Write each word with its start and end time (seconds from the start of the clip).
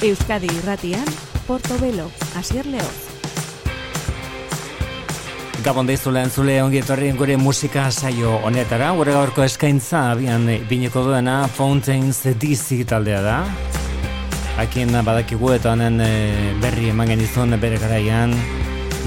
Euskadi 0.00 0.48
irratian, 0.48 1.04
Portobelo, 1.46 2.06
Asier 2.34 2.64
Leoz. 2.64 3.10
Gabon 5.60 5.84
deizule 5.84 6.22
entzule 6.24 6.54
ongi 6.64 6.80
etorri 6.80 7.10
gure 7.18 7.36
musika 7.36 7.90
saio 7.92 8.38
honetara, 8.48 8.94
gure 8.96 9.12
gaurko 9.12 9.44
eskaintza 9.44 10.06
abian 10.14 10.48
bineko 10.70 11.02
duena 11.04 11.42
Fountains 11.52 12.22
DC 12.24 12.86
taldea 12.88 13.20
da. 13.20 13.36
Akin 14.64 14.96
badakigu 15.04 15.52
eta 15.58 15.74
honen 15.74 16.00
eh, 16.00 16.56
berri 16.64 16.88
eman 16.94 17.12
genizun 17.12 17.52
bere 17.60 17.76
garaian, 17.82 18.32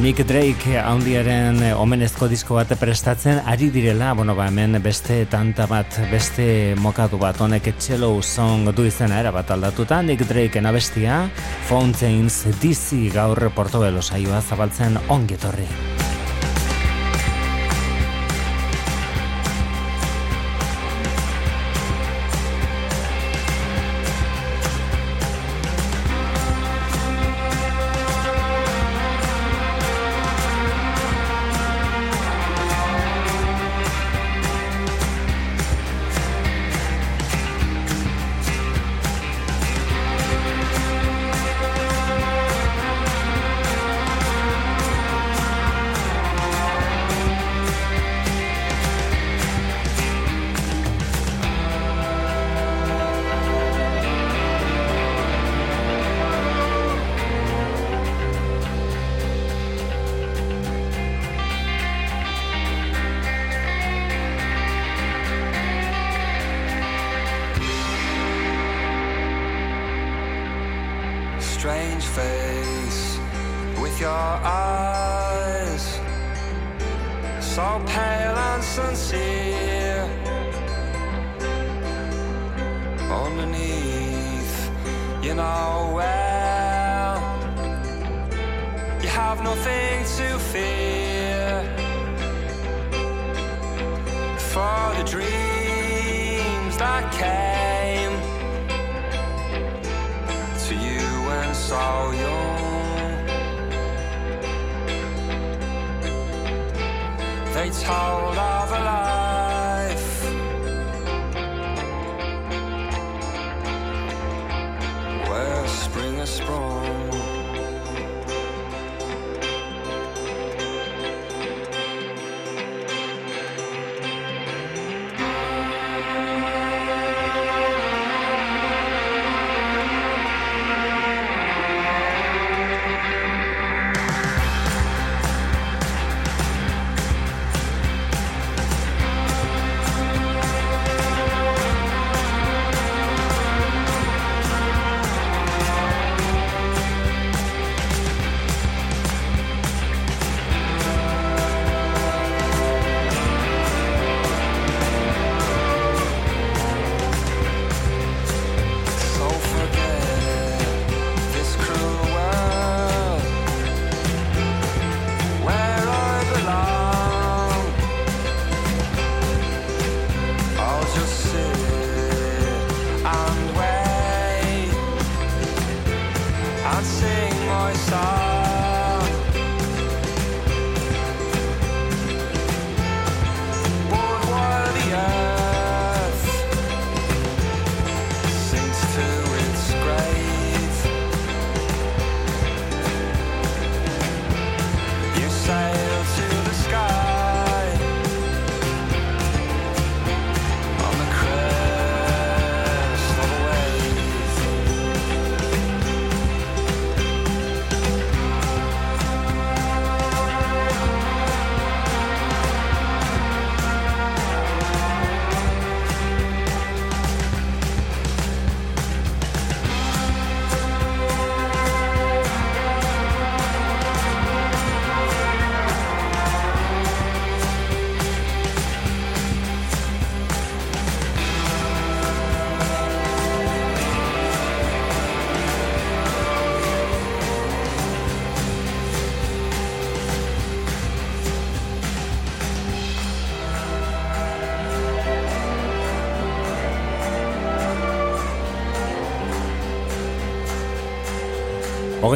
Nick 0.02 0.24
Drake 0.26 0.80
handiaren 0.82 1.60
omenezko 1.78 2.26
disko 2.32 2.58
bat 2.58 2.72
prestatzen 2.82 3.40
ari 3.46 3.70
direla, 3.70 4.14
bueno, 4.18 4.34
ba, 4.36 4.48
hemen 4.50 4.80
beste 4.82 5.20
tanta 5.30 5.68
bat, 5.70 6.00
beste 6.12 6.74
mokatu 6.82 7.20
bat, 7.22 7.38
honek 7.38 7.70
cello 7.78 8.16
song 8.22 8.74
du 8.74 8.88
izena 8.90 9.22
era 9.22 9.32
bat 9.32 9.54
aldatuta, 9.54 10.02
Nick 10.02 10.26
Drake 10.28 10.66
abestia, 10.66 11.24
Fountains 11.70 12.44
DC 12.60 13.14
gaur 13.14 13.52
portobelo 13.54 14.02
saioa 14.02 14.42
zabaltzen 14.42 14.98
ongetorri. 15.14 15.93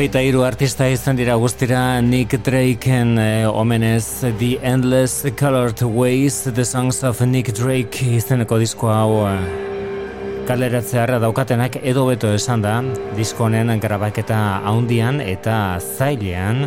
Hogeita 0.07 0.21
iru 0.23 0.45
artista 0.47 0.85
izan 0.87 1.17
dira 1.19 1.33
guztira 1.35 1.99
Nick 1.99 2.37
Drakeen 2.39 3.17
eh, 3.19 3.43
omenez 3.43 4.21
The 4.39 4.53
Endless 4.63 5.25
Colored 5.35 5.83
Ways 5.83 6.45
The 6.47 6.63
Songs 6.63 7.01
of 7.03 7.19
Nick 7.27 7.51
Drake 7.51 8.07
izeneko 8.15 8.55
disko 8.61 8.87
hau 8.87 9.25
eh, 9.27 10.45
kaleratzearra 10.47 11.19
daukatenak 11.19 11.75
edo 11.83 12.05
beto 12.07 12.31
esan 12.31 12.63
da 12.63 12.77
disko 13.17 13.49
honen 13.49 13.73
grabaketa 13.83 14.61
haundian 14.71 15.19
eta 15.19 15.57
zailean 15.83 16.63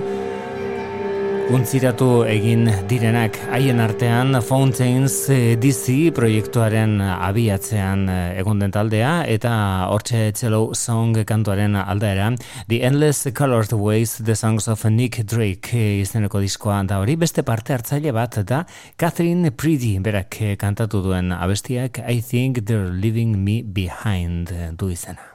untziratu 1.51 2.23
egin 2.31 2.69
direnak. 2.91 3.35
Haien 3.51 3.81
artean 3.83 4.37
Fountains 4.47 5.15
eh, 5.33 5.57
DC 5.59 6.13
proiektuaren 6.15 7.01
abiatzean 7.03 8.05
eh, 8.11 8.19
egon 8.41 8.63
den 8.63 8.75
taldea 8.75 9.13
eta 9.31 9.53
hortxe 9.91 10.23
txelo 10.39 10.61
song 10.79 11.19
kantuaren 11.27 11.75
aldaera 11.81 12.31
The 12.69 12.83
Endless 12.87 13.33
Colored 13.35 13.75
Ways 13.75 14.19
The 14.23 14.37
Songs 14.39 14.69
of 14.71 14.85
Nick 14.91 15.25
Drake 15.27 15.75
eh, 15.75 16.01
izeneko 16.05 16.43
diskoa. 16.45 16.83
Da 16.87 17.01
hori 17.03 17.19
beste 17.21 17.43
parte 17.47 17.75
hartzaile 17.75 18.15
bat 18.15 18.41
da 18.47 18.63
Catherine 19.01 19.51
Pretty 19.51 19.97
berak 19.99 20.39
kantatu 20.61 21.03
duen 21.03 21.35
abestiak 21.35 22.03
I 22.07 22.23
Think 22.23 22.65
They're 22.67 22.91
Leaving 22.91 23.37
Me 23.39 23.61
Behind 23.65 24.55
du 24.79 24.91
izena 24.95 25.30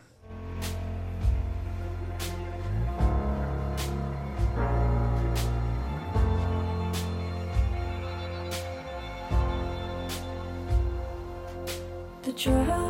try. 12.36 12.85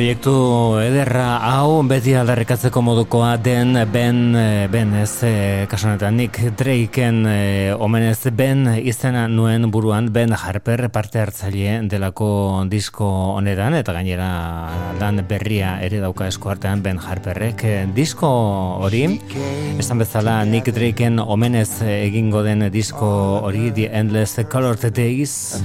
Proiektu 0.00 0.32
ederra 0.80 1.26
hau 1.44 1.82
beti 1.84 2.14
aldarrikatzeko 2.16 2.80
modukoa 2.80 3.34
den 3.36 3.76
Ben, 3.92 4.32
ben 4.72 4.94
ez 4.96 5.20
eh, 5.28 5.66
kasuanetan 5.68 6.16
Nick 6.16 6.38
Drakeen 6.56 7.18
eh, 7.28 7.74
omenez 7.76 8.32
Ben 8.32 8.64
izena 8.80 9.26
nuen 9.28 9.68
buruan 9.68 10.08
Ben 10.08 10.32
Harper 10.32 10.86
parte 10.88 11.20
hartzaile 11.20 11.82
delako 11.92 12.30
disko 12.72 13.10
honetan 13.34 13.76
eta 13.76 13.92
gainera 13.92 14.30
lan 15.02 15.20
berria 15.28 15.76
ere 15.84 16.00
dauka 16.00 16.32
esku 16.32 16.48
artean 16.48 16.80
Ben 16.80 16.96
Harperrek. 16.96 17.66
Disko 17.92 18.32
hori 18.80 19.04
esan 19.76 20.00
bezala 20.00 20.40
Nick 20.48 20.72
Drakeen 20.72 21.20
omenez 21.20 21.82
egingo 21.84 22.40
den 22.48 22.70
disko 22.72 23.12
hori 23.44 23.68
The 23.68 23.92
Endless 23.92 24.40
Colored 24.48 24.94
Days 24.96 25.60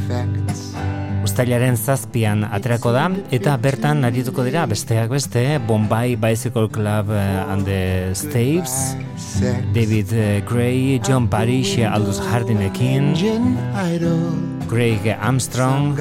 Uztailaren 1.25 1.73
zazpian 1.73 2.43
aterako 2.45 2.91
da, 2.93 3.07
eta 3.33 3.55
bertan 3.57 4.05
arituko 4.05 4.43
dira 4.45 4.67
besteak 4.69 5.09
beste, 5.09 5.57
Bombay 5.65 6.13
Bicycle 6.21 6.69
Club 6.69 7.09
uh, 7.09 7.51
and 7.51 7.65
the 7.65 8.13
Staves, 8.13 8.93
David 9.73 10.13
uh, 10.13 10.45
Gray, 10.45 10.99
John 10.99 11.27
Parrish, 11.27 11.79
Aldous 11.81 12.21
Hardinekin, 12.21 13.15
Craig 14.65 15.05
Armstrong 15.21 15.93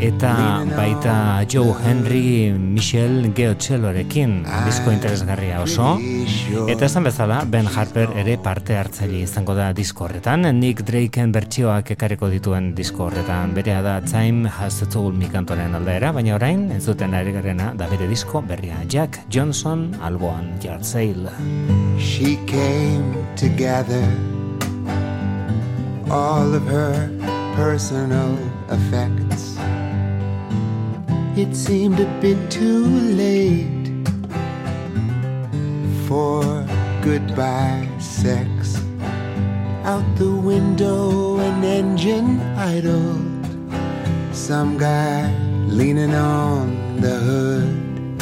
eta 0.00 0.62
baita 0.70 1.44
Joe 1.50 1.74
Henry 1.84 2.52
Michel 2.54 3.32
Geotxelorekin 3.34 4.44
disko 4.66 4.92
interesgarria 4.94 5.58
oso. 5.64 5.96
Eta 6.70 6.86
esan 6.86 7.08
bezala 7.08 7.40
Ben 7.50 7.66
Harper 7.66 8.12
ere 8.22 8.36
parte 8.42 8.76
hartzaile 8.78 9.24
izango 9.24 9.56
da 9.58 9.72
disko 9.76 10.06
horretan. 10.06 10.46
Nick 10.60 10.84
Drakeen 10.86 11.34
bertsioak 11.34 11.90
ekarriko 11.96 12.30
dituen 12.30 12.72
disko 12.78 13.08
horretan. 13.08 13.54
Berea 13.58 13.82
da 13.82 13.98
Time 14.06 14.50
Has 14.56 14.80
Told 14.88 15.14
Me 15.14 15.28
kantoren 15.28 15.74
aldaera 15.78 16.12
baina 16.16 16.32
orain 16.38 16.60
entzuten 16.76 17.14
ari 17.18 17.32
garena 17.36 17.66
da 17.76 17.86
bere 17.90 18.06
disko 18.12 18.40
berria 18.50 18.78
Jack 18.94 19.18
Johnson 19.28 19.82
alboan 20.08 20.46
Yard 20.64 20.84
Sale 20.84 21.30
She 21.98 22.36
came 22.46 23.10
together 23.36 24.04
all 26.10 26.54
of 26.54 26.62
her 26.66 27.10
personal 27.54 28.38
effects. 28.70 29.56
It 31.36 31.54
seemed 31.54 32.00
a 32.00 32.06
bit 32.20 32.50
too 32.50 32.86
late 33.22 33.90
for 36.06 36.42
goodbye 37.02 37.88
sex. 37.98 38.80
Out 39.84 40.04
the 40.16 40.30
window, 40.30 41.38
an 41.38 41.64
engine 41.64 42.40
idled. 42.56 43.35
Some 44.36 44.76
guy 44.76 45.32
leaning 45.66 46.14
on 46.14 47.00
the 47.00 47.16
hood. 47.16 48.20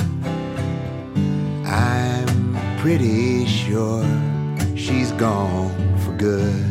I'm 1.66 2.56
pretty 2.78 3.44
sure 3.46 4.06
she's 4.74 5.10
gone 5.12 5.74
for 5.98 6.12
good. 6.12 6.64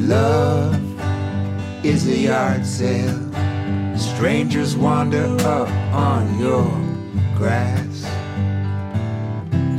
Love 0.00 0.80
is 1.84 2.08
a 2.08 2.16
yard 2.16 2.66
sale. 2.66 3.30
Strangers 3.96 4.76
wander 4.76 5.36
up 5.46 5.68
on 5.92 6.40
your 6.40 6.66
grass 7.36 8.02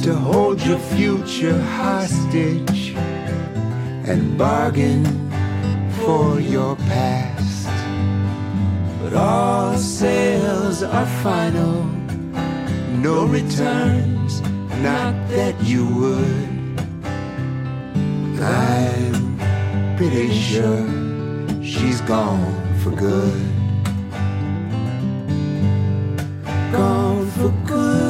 to 0.04 0.14
hold 0.14 0.62
your 0.62 0.80
future 0.80 1.60
hostage 1.60 2.96
and 4.06 4.38
bargain 4.38 5.23
for 6.06 6.40
your 6.40 6.76
past. 6.76 7.68
But 9.02 9.14
all 9.14 9.78
sales 9.78 10.84
are 10.84 11.06
final, 11.24 11.86
no 13.08 13.26
returns, 13.26 14.42
not 14.82 15.14
that 15.30 15.56
you 15.64 15.88
would. 16.00 16.50
I'm 18.42 19.38
pretty 19.96 20.32
sure 20.34 20.86
she's 21.64 22.02
gone 22.02 22.54
for 22.82 22.92
good. 22.92 23.42
Gone 26.72 27.28
for 27.32 27.54
good. 27.66 28.03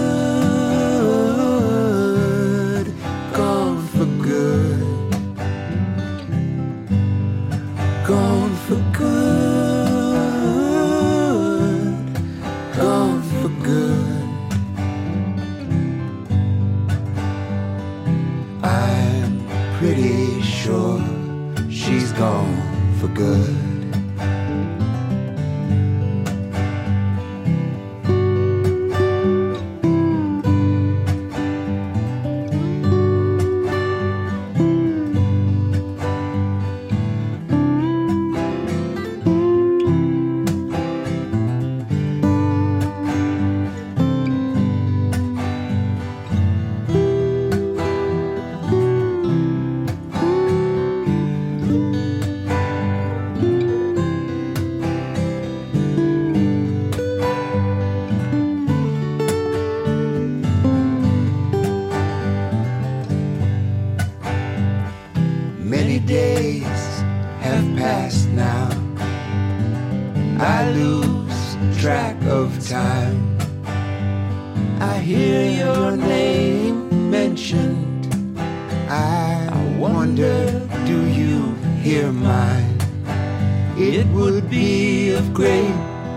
Great 85.34 85.74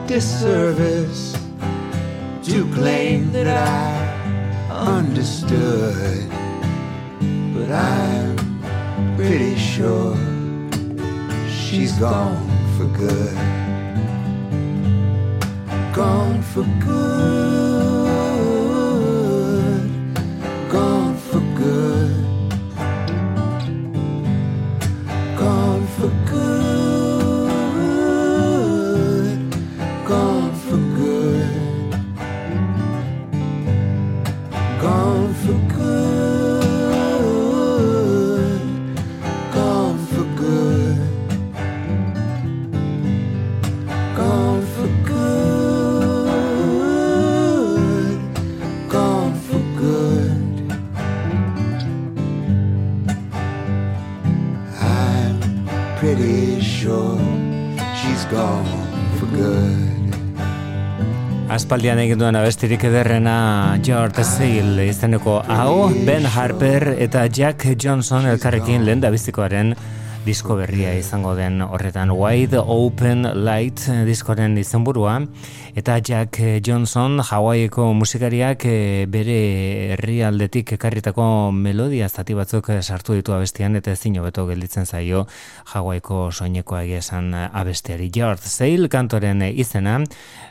disservice 0.07 1.33
to 2.45 2.71
claim 2.75 3.33
that 3.33 3.47
I 3.47 4.69
understood. 4.71 6.29
But 7.55 7.71
I'm 7.71 8.37
pretty 9.17 9.57
sure 9.57 10.15
she's 11.49 11.93
gone 11.93 12.47
for 12.77 12.85
good. 12.99 13.37
Gone 15.95 16.43
for 16.43 16.65
good. 16.85 17.96
Aspaldian 61.67 61.99
egin 61.99 62.21
duen 62.21 62.37
abestirik 62.39 62.85
ederrena 62.87 63.33
George 63.83 64.23
Sale 64.23 64.85
izeneko 64.87 65.33
hau 65.51 65.89
Ben 66.07 66.23
Harper 66.31 66.93
eta 66.95 67.25
Jack 67.27 67.65
Johnson 67.83 68.29
elkarrekin 68.31 68.85
lehen 68.87 69.03
da 69.03 69.11
bizikoaren 69.11 69.75
disko 70.27 70.57
berria 70.59 70.91
izango 70.99 71.37
den 71.39 71.61
horretan. 71.63 72.11
Wide 72.11 72.59
Open 72.59 73.23
Light 73.47 73.85
diskoren 74.09 74.59
izenburua. 74.59 75.21
Eta 75.77 75.99
Jack 76.01 76.41
Johnson 76.65 77.21
Hawaiiko 77.21 77.91
musikariak 77.95 78.65
eh, 78.67 79.05
bere 79.13 79.37
herrialdetik 79.95 80.73
ekarritako 80.79 81.53
melodia 81.53 82.09
zati 82.09 82.35
batzuk 82.35 82.71
sartu 82.81 83.15
ditu 83.15 83.37
abestian 83.37 83.77
eta 83.77 83.93
ezin 83.93 84.17
hobeto 84.19 84.47
gelditzen 84.49 84.89
zaio 84.89 85.27
Hawaiiko 85.75 86.31
soinekoa 86.33 86.83
esan 86.97 87.35
abesteari 87.37 88.09
George 88.11 88.49
Sale 88.49 88.89
kantoren 88.89 89.45
izena 89.53 89.99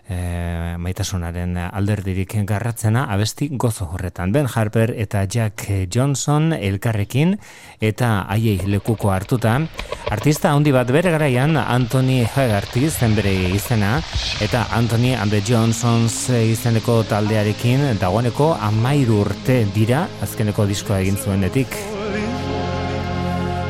e, 0.08 0.78
maitasunaren 0.78 1.58
alderdirik 1.66 2.38
garratzena 2.46 3.08
abesti 3.10 3.50
gozo 3.52 3.90
horretan. 3.92 4.32
Ben 4.32 4.46
Harper 4.46 4.94
eta 4.96 5.26
Jack 5.26 5.66
Johnson 5.92 6.54
elkarrekin 6.54 7.40
eta 7.82 8.28
haiei 8.30 8.60
lekuko 8.70 9.10
hartuta 9.10 9.65
artista 10.12 10.52
handi 10.54 10.72
bat 10.72 10.90
bere 10.94 11.12
garaian 11.14 11.58
Anthony 11.58 12.24
Hagarty 12.26 12.90
zen 12.90 13.16
bere 13.18 13.34
izena 13.56 13.98
eta 14.42 14.66
Anthony 14.78 15.14
and 15.16 15.32
the 15.32 15.42
Johnsons 15.42 16.30
izeneko 16.30 17.04
taldearekin 17.10 17.98
dagoeneko 18.00 18.54
amairu 18.70 19.22
urte 19.26 19.64
dira 19.76 20.06
azkeneko 20.22 20.66
diskoa 20.66 21.00
egin 21.04 21.18
zuenetik. 21.18 21.78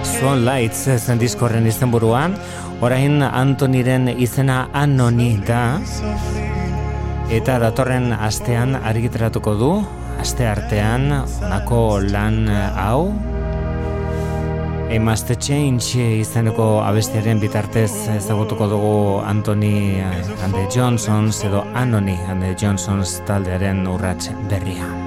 Swan 0.05 0.45
Lights 0.45 0.85
zen 1.01 1.19
diskorren 1.19 1.67
izenburuan. 1.67 2.37
Orain 2.85 3.23
Antoniren 3.23 4.07
izena 4.15 4.69
Anoni 4.73 5.33
da. 5.47 5.79
Eta 7.33 7.59
datorren 7.59 8.11
astean 8.13 8.75
argitratuko 8.79 9.55
du. 9.59 9.71
Aste 10.21 10.47
artean 10.47 11.09
onako 11.11 11.99
lan 12.07 12.45
hau 12.49 13.34
A 14.87 14.99
Must 14.99 15.31
Change 15.41 16.03
izeneko 16.21 16.65
abestiaren 16.85 17.39
bitartez 17.41 17.89
ezagutuko 18.15 18.67
dugu 18.69 18.93
Anthony 19.25 19.99
and 19.99 20.53
the 20.53 20.67
Johnsons 20.69 21.43
edo 21.43 21.63
Anoni 21.73 22.17
and 22.29 22.41
the 22.43 22.53
Johnsons 22.53 23.19
taldearen 23.25 23.87
urrats 23.89 24.29
berria. 24.49 25.05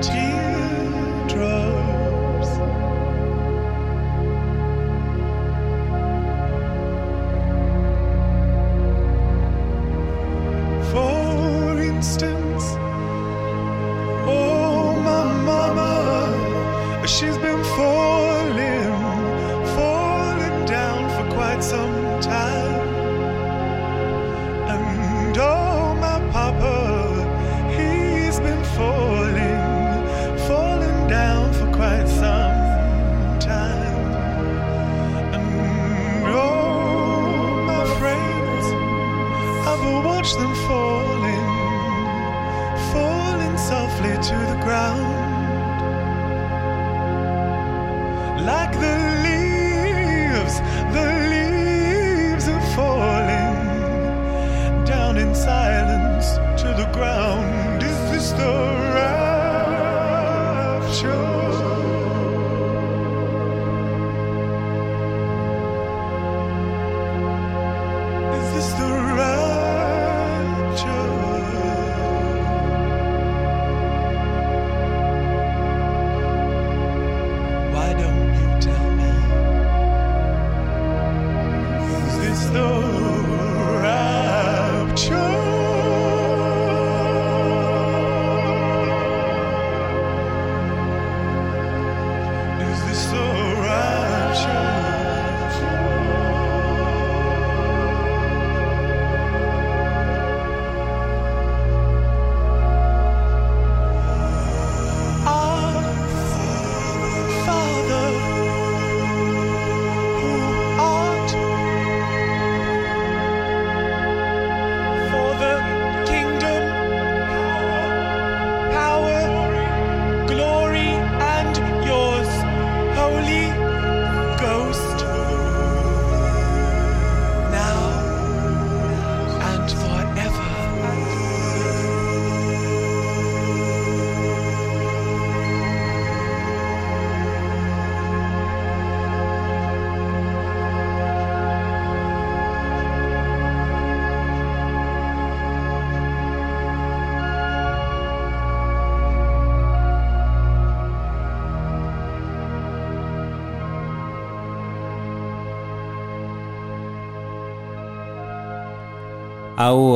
T. 0.00 0.37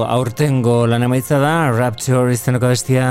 aurtengo 0.05 0.87
lan 0.87 1.03
emaitza 1.07 1.39
da, 1.43 1.71
Rapture 1.71 2.33
izeneko 2.35 2.69
bestia 2.71 3.05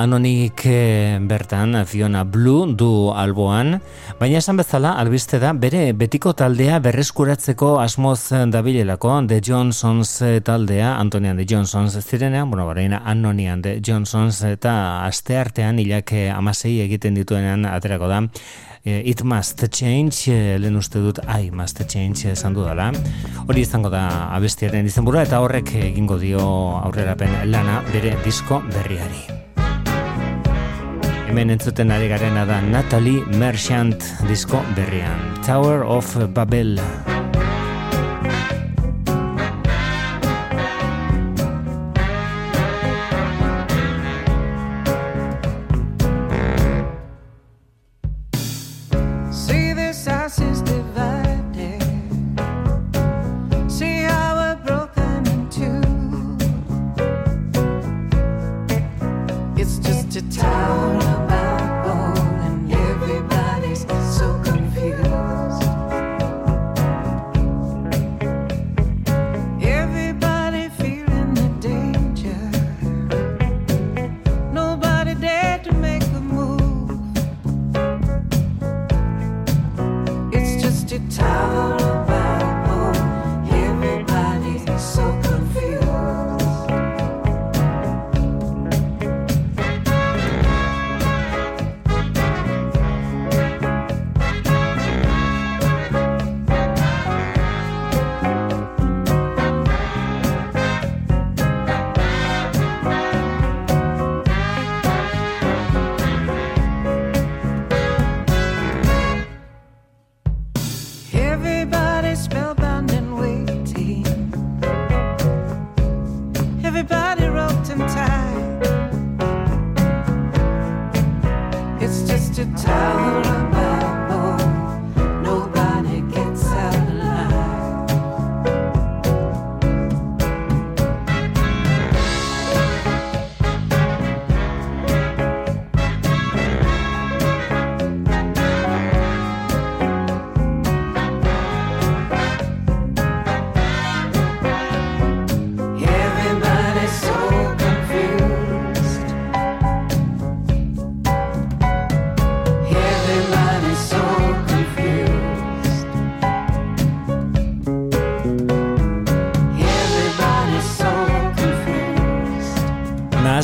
anonik 0.00 0.62
eh, 0.68 1.18
bertan, 1.20 1.74
Fiona 1.86 2.22
Blue 2.24 2.74
du 2.78 3.10
alboan, 3.12 3.76
baina 4.20 4.38
esan 4.38 4.60
bezala, 4.60 4.94
albiste 5.02 5.40
da, 5.42 5.52
bere 5.52 5.92
betiko 5.92 6.32
taldea 6.38 6.78
berreskuratzeko 6.84 7.74
asmoz 7.82 8.32
dabilelako, 8.52 9.18
The 9.28 9.40
Johnsons 9.44 10.14
taldea, 10.46 10.94
Antonian 11.00 11.36
The 11.36 11.46
Johnsons 11.50 11.98
zirenean, 12.00 12.50
bueno, 12.50 12.66
baraina 12.68 13.02
Anonian 13.04 13.62
The 13.62 13.80
Johnsons, 13.80 14.42
eta 14.48 14.74
aste 15.06 15.36
artean 15.40 15.78
hilak 15.82 16.14
amasei 16.34 16.78
egiten 16.86 17.18
dituenean 17.18 17.66
aterako 17.68 18.08
da, 18.08 18.24
e, 18.24 18.69
It 18.82 19.22
Must 19.22 19.66
Change, 19.68 20.30
e, 20.32 20.58
lehen 20.58 20.76
uste 20.76 21.02
dut 21.04 21.18
I 21.28 21.50
Must 21.52 21.82
Change 21.84 22.30
esan 22.32 22.54
dudala. 22.56 22.88
Hori 23.46 23.60
izango 23.66 23.90
da 23.92 24.32
abestiaren 24.36 24.88
izenburua 24.88 25.26
eta 25.28 25.42
horrek 25.44 25.74
egingo 25.82 26.16
dio 26.18 26.40
aurrerapen 26.80 27.36
lana 27.52 27.82
bere 27.92 28.16
disko 28.24 28.62
berriari. 28.72 29.26
Hemen 31.28 31.52
entzuten 31.54 31.92
ari 31.94 32.08
garena 32.08 32.46
da 32.48 32.62
Natalie 32.64 33.20
Merchant 33.36 34.02
disko 34.26 34.64
berrian. 34.74 35.28
Tower 35.44 35.84
of 35.84 36.16
Babel. 36.34 36.78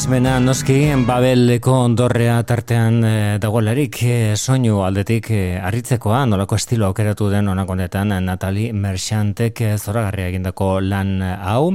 Nahazmena 0.06 0.38
noski 0.38 0.74
Babeleko 1.02 1.72
ondorrea 1.82 2.36
tartean 2.46 3.00
e, 3.02 3.38
dagoelarik 3.42 3.96
e, 4.06 4.36
soinu 4.38 4.84
aldetik 4.86 5.32
e, 5.34 5.58
arritzekoa 5.58 6.20
nolako 6.30 6.54
estilo 6.54 6.86
aukeratu 6.86 7.26
den 7.32 7.48
onakonetan 7.50 8.14
Natali 8.22 8.68
Merchantek 8.72 9.60
e, 9.66 9.72
zoragarria 9.76 10.28
egindako 10.30 10.78
lan 10.78 11.10
hau 11.22 11.74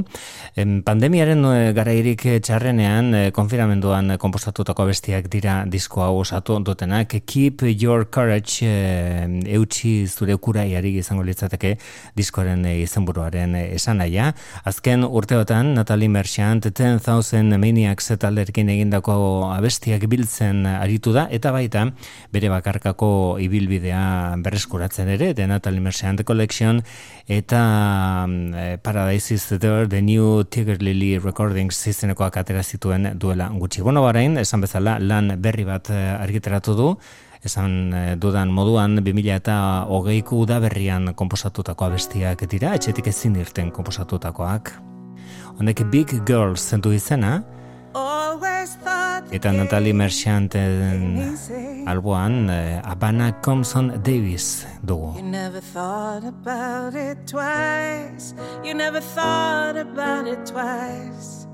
pandemiaren 0.52 1.40
e, 1.48 1.72
garairik 1.72 2.26
txarrenean 2.44 3.14
e, 3.16 3.20
konfinamenduan 3.32 4.18
kompostatutako 4.20 4.84
bestiak 4.90 5.30
dira 5.32 5.62
disko 5.64 6.02
hau 6.04 6.18
osatu 6.20 6.58
dutenak. 6.60 7.14
Keep 7.24 7.64
Your 7.80 8.04
Courage 8.12 8.68
eutxi 9.48 10.06
zure 10.06 10.36
kuraiari 10.36 10.92
izango 11.00 11.24
litzateke 11.24 11.78
diskoren 12.14 12.66
izenburuaren 12.66 13.56
e, 13.56 13.64
esan 13.76 14.02
azken 14.02 15.04
urteotan 15.04 15.74
Natali 15.74 16.08
Merchant 16.08 16.66
10,000 16.66 17.56
Maniacs 17.58 18.12
talderekin 18.18 18.68
egindako 18.68 19.48
abestiak 19.54 20.04
biltzen 20.06 20.66
aritu 20.66 21.12
da 21.12 21.28
eta 21.30 21.52
baita 21.52 21.86
bere 22.32 22.48
bakarkako 22.50 23.38
ibilbidea 23.40 24.36
berreskuratzen 24.42 25.08
ere 25.08 25.32
The 25.34 25.46
Natalie 25.46 25.80
Merchant 25.80 26.24
Collection 26.24 26.82
eta 27.26 28.26
e, 28.28 28.78
Paradise 28.82 29.34
is 29.34 29.46
the, 29.48 29.86
the 29.88 30.02
New 30.02 30.44
Tiger 30.44 30.80
Lily 30.82 31.18
Recordings 31.18 31.86
izenekoak 31.86 32.36
atera 32.36 32.62
zituen 32.62 33.12
duela 33.18 33.48
gutxi. 33.48 33.82
Bueno, 33.82 34.02
barain, 34.02 34.38
esan 34.38 34.60
bezala 34.60 34.98
lan 34.98 35.36
berri 35.42 35.64
bat 35.64 35.90
eh, 35.90 36.16
argiteratu 36.18 36.74
du 36.74 36.88
esan 37.42 37.92
eh, 37.94 38.16
dudan 38.16 38.52
moduan 38.54 38.96
2000 39.02 39.36
eta 39.36 39.56
hogeiku 39.90 40.42
udaberrian 40.44 41.14
komposatutako 41.14 41.90
abestiak 41.90 42.46
dira, 42.50 42.74
etxetik 42.78 43.10
ezin 43.10 43.36
irten 43.36 43.70
komposatutakoak. 43.74 44.74
Honek 45.58 45.84
Big 45.90 46.14
Girls 46.26 46.62
zentu 46.62 46.92
izena, 46.94 47.42
eta 49.30 49.52
Natalie 49.52 49.92
Merchanten 49.92 51.36
alboan 51.86 52.50
eh, 52.50 52.80
Abana 52.84 53.32
Compson 53.40 54.00
Davis 54.02 54.66
dugu. 54.82 55.16
You 55.16 55.22
never 55.22 55.60
thought 55.60 56.24
about 56.24 56.94
it 56.94 57.26
twice. 57.26 58.34
You 58.64 58.74
never 58.74 59.00
thought 59.00 59.76
about 59.76 60.26
it 60.26 60.44
twice. 60.46 61.46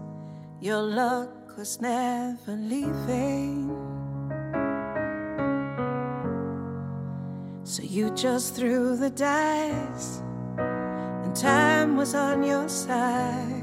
Your 0.60 0.82
luck 0.82 1.56
was 1.58 1.80
never 1.80 2.56
leaving. 2.56 3.70
So 7.64 7.82
you 7.82 8.10
just 8.14 8.56
threw 8.56 8.96
the 8.96 9.10
dice 9.10 10.22
And 11.28 11.36
time 11.36 11.96
was 11.98 12.14
on 12.14 12.42
your 12.42 12.66
side 12.68 13.57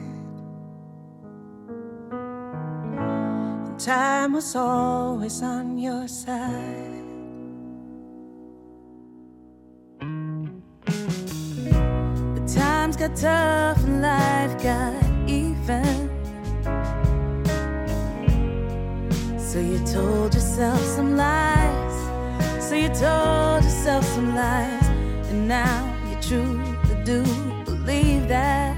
time 3.86 4.34
was 4.34 4.56
always 4.56 5.44
on 5.44 5.78
your 5.78 6.08
side. 6.08 7.04
But 12.34 12.48
times 12.48 12.98
got 12.98 13.16
tough 13.16 13.78
and 13.84 14.02
life 14.02 14.54
got 14.64 15.04
even. 15.30 16.10
So 19.38 19.60
you 19.60 19.78
told 19.86 20.34
yourself 20.34 20.82
some 20.82 21.16
lies. 21.16 21.96
So 22.68 22.74
you 22.74 22.90
told 22.90 23.64
yourself 23.64 24.04
some 24.04 24.34
lies. 24.34 24.88
And 25.30 25.48
now 25.48 25.96
you 26.10 26.18
truly 26.24 27.04
do 27.04 27.22
believe 27.66 28.28
that. 28.30 28.75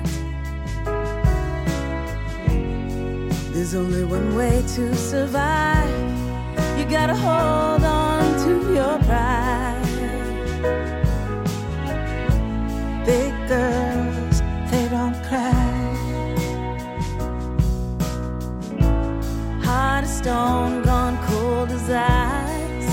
There's 3.58 3.74
only 3.74 4.04
one 4.04 4.36
way 4.36 4.64
to 4.76 4.96
survive. 4.96 5.90
You 6.78 6.86
gotta 6.86 7.16
hold 7.16 7.84
on 7.84 8.38
to 8.46 8.52
your 8.72 9.00
pride. 9.00 9.82
Big 13.04 13.34
girls, 13.48 14.42
they 14.70 14.88
don't 14.90 15.18
cry. 15.26 15.74
Heart 19.66 20.04
of 20.04 20.10
stone, 20.12 20.84
gone 20.84 21.18
cold 21.26 21.72
as 21.72 21.90
ice. 21.90 22.92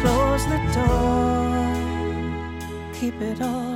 Close 0.00 0.46
the 0.46 0.60
door, 0.72 1.60
keep 2.94 3.20
it 3.20 3.42
all 3.42 3.73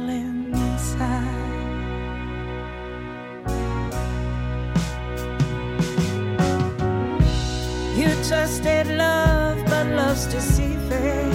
trusted 8.28 8.86
love, 8.88 9.56
but 9.64 9.86
love's 9.86 10.26
deceiving. 10.26 11.32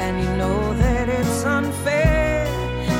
And 0.00 0.18
you 0.24 0.30
know 0.38 0.72
that 0.74 1.10
it's 1.10 1.44
unfair. 1.44 2.46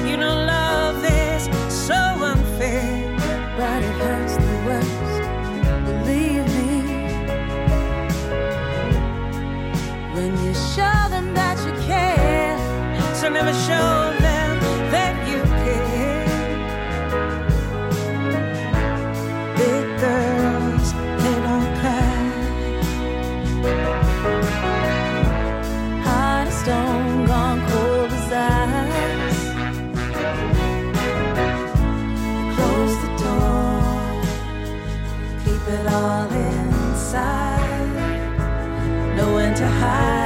You 0.06 0.18
know 0.18 0.34
love 0.44 1.02
is 1.02 1.44
so 1.72 1.94
unfair, 1.94 3.16
but 3.56 3.82
it 3.82 3.96
hurts 4.02 4.36
the 4.36 4.54
worst. 4.66 5.22
Believe 5.88 6.44
me. 6.56 6.72
When 10.14 10.32
you 10.44 10.52
show 10.74 10.98
them 11.08 11.32
that 11.32 11.56
you 11.64 11.72
care, 11.86 12.58
so 13.14 13.30
never 13.30 13.54
show 13.66 13.97
to 39.58 39.66
hide, 39.66 40.17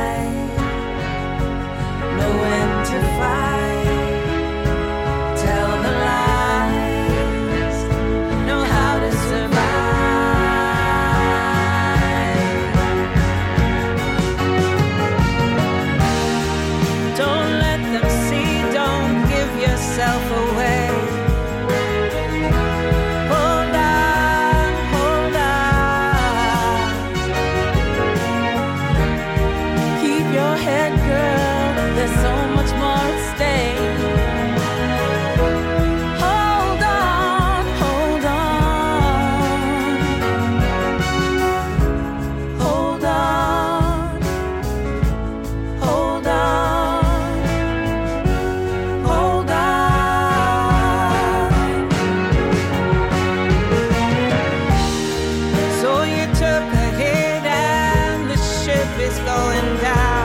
going 59.42 59.80
down. 59.82 60.21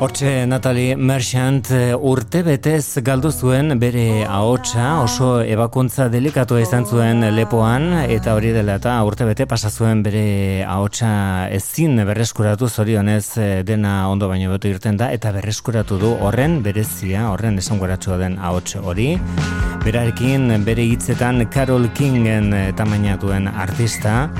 Hortxe 0.00 0.46
Natalie 0.48 0.94
Merchant 0.96 1.68
eh, 1.76 1.92
urte 1.92 2.40
betez 2.40 3.02
galdu 3.04 3.28
zuen 3.28 3.74
bere 3.82 4.22
ahotsa 4.24 5.02
oso 5.02 5.42
ebakuntza 5.44 6.06
delikatua 6.08 6.62
izan 6.64 6.86
zuen 6.88 7.20
lepoan 7.36 7.90
eta 8.06 8.32
hori 8.32 8.54
dela 8.56 8.78
eta 8.80 8.94
urte 9.04 9.28
bete 9.28 9.44
pasa 9.44 9.68
zuen 9.68 10.00
bere 10.00 10.64
ahotsa 10.64 11.12
ezin 11.52 12.00
berreskuratu 12.08 12.70
zorionez 12.70 13.36
eh, 13.36 13.60
dena 13.62 14.08
ondo 14.08 14.32
baino 14.32 14.48
beto 14.54 14.72
irten 14.72 14.96
da 14.96 15.12
eta 15.12 15.34
berreskuratu 15.36 16.00
du 16.00 16.16
horren 16.16 16.62
berezia, 16.64 17.28
horren 17.28 17.60
esanguratsua 17.60 18.16
den 18.24 18.40
ahots 18.40 18.80
hori. 18.80 19.18
Berarekin 19.84 20.64
bere 20.64 20.88
hitzetan 20.94 21.44
Carol 21.52 21.90
Kingen 21.92 22.54
eh, 22.56 22.66
tamaina 22.72 23.20
duen 23.20 23.52
artista 23.52 24.30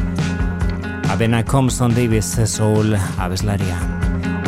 Abena 1.12 1.44
Compson 1.44 1.92
Davis 1.92 2.38
Soul 2.48 2.96
abeslaria. 3.18 3.99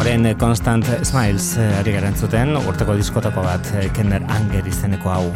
Horren 0.03 0.27
eh, 0.27 0.35
Constant 0.35 0.83
Smiles 1.07 1.53
eh, 1.63 1.69
ari 1.79 1.93
garen 1.95 2.17
zuten, 2.19 2.57
urteko 2.59 2.97
diskotako 2.99 3.45
bat, 3.47 3.71
eh, 3.79 3.87
Kenner 3.95 4.27
Anger 4.35 4.67
izeneko 4.67 5.15
hau. 5.15 5.29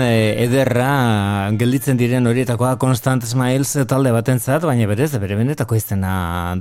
Ederra 0.00 1.41
gelditzen 1.58 1.98
diren 1.98 2.26
horietakoa 2.28 2.76
Constant 2.80 3.24
Smiles 3.26 3.72
talde 3.88 4.12
batentzat, 4.14 4.64
baina 4.66 4.86
berez, 4.90 5.10
bere 5.22 5.36
benetako 5.38 5.76
izena 5.78 6.12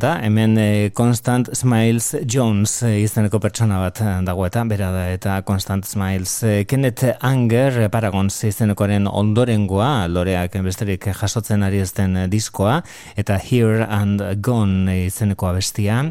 da, 0.01 0.15
hemen 0.25 0.57
eh, 0.61 0.89
Constant 0.97 1.51
Smiles 1.57 2.15
Jones 2.25 2.81
eh, 2.87 3.01
izeneko 3.03 3.39
pertsona 3.43 3.79
bat 3.83 4.01
eh, 4.01 4.13
dago 4.27 4.45
eta 4.47 4.63
bera 4.69 4.91
da 4.93 5.05
eta 5.13 5.37
Constant 5.47 5.85
Smiles 5.87 6.39
Kenneth 6.69 7.15
Anger 7.27 7.89
Paragons 7.93 8.33
izenekoaren 8.49 9.07
ondorengoa 9.07 10.07
loreak 10.11 10.57
besterik 10.65 11.09
jasotzen 11.21 11.63
ari 11.67 11.81
ezten 11.85 12.17
diskoa 12.31 12.81
eta 13.15 13.37
Here 13.37 13.85
and 13.89 14.21
Gone 14.41 14.91
eh, 14.91 15.07
izenekoa 15.07 15.53
bestia 15.57 16.03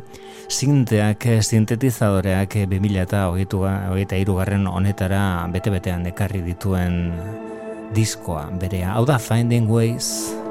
sinteak, 0.51 1.27
sintetizadoreak 1.41 2.57
eh, 2.57 2.67
2000 2.67 3.05
eta 3.05 3.27
hogeita 3.31 4.19
irugarren 4.21 4.67
honetara 4.71 5.23
bete-betean 5.53 6.11
ekarri 6.11 6.43
dituen 6.47 6.99
diskoa 7.95 8.49
berea. 8.61 8.95
Hau 8.95 9.07
da 9.07 9.19
Finding 9.19 9.71
Ways. 9.71 10.50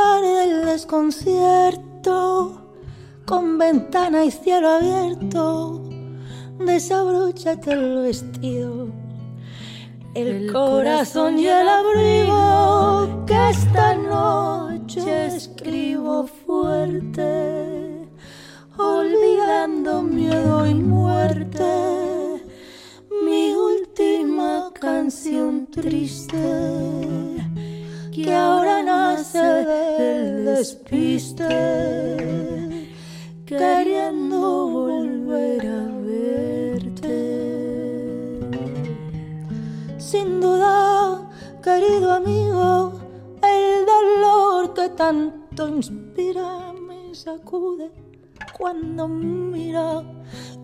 Pesar 0.00 0.22
del 0.22 0.64
desconcierto, 0.64 2.62
con 3.26 3.58
ventana 3.58 4.24
y 4.24 4.30
cielo 4.30 4.68
abierto, 4.70 5.82
desabróchate 6.58 7.72
el 7.72 8.02
vestido. 8.02 8.88
El 10.14 10.50
corazón 10.50 11.38
y 11.38 11.46
el 11.46 11.68
abrigo 11.68 13.24
que 13.26 13.50
esta 13.50 13.94
noche 13.94 15.26
escribo 15.26 16.26
fuerte, 16.26 18.08
olvidando 18.78 20.02
miedo 20.02 20.66
y 20.66 20.74
muerte, 20.74 22.42
mi 23.22 23.52
última 23.52 24.70
canción 24.80 25.66
triste 25.66 27.39
que 28.12 28.34
ahora 28.34 28.82
nace 28.82 29.38
del 29.38 30.44
despiste, 30.44 31.46
queriendo 33.46 34.68
volver 34.68 35.66
a 35.66 35.84
verte. 36.04 37.18
Sin 39.98 40.40
duda, 40.40 41.30
querido 41.62 42.12
amigo, 42.12 42.92
el 43.42 43.86
dolor 43.86 44.74
que 44.74 44.88
tanto 44.90 45.68
inspira 45.68 46.72
me 46.72 47.14
sacude 47.14 47.90
cuando 48.58 49.06
mira. 49.06 50.02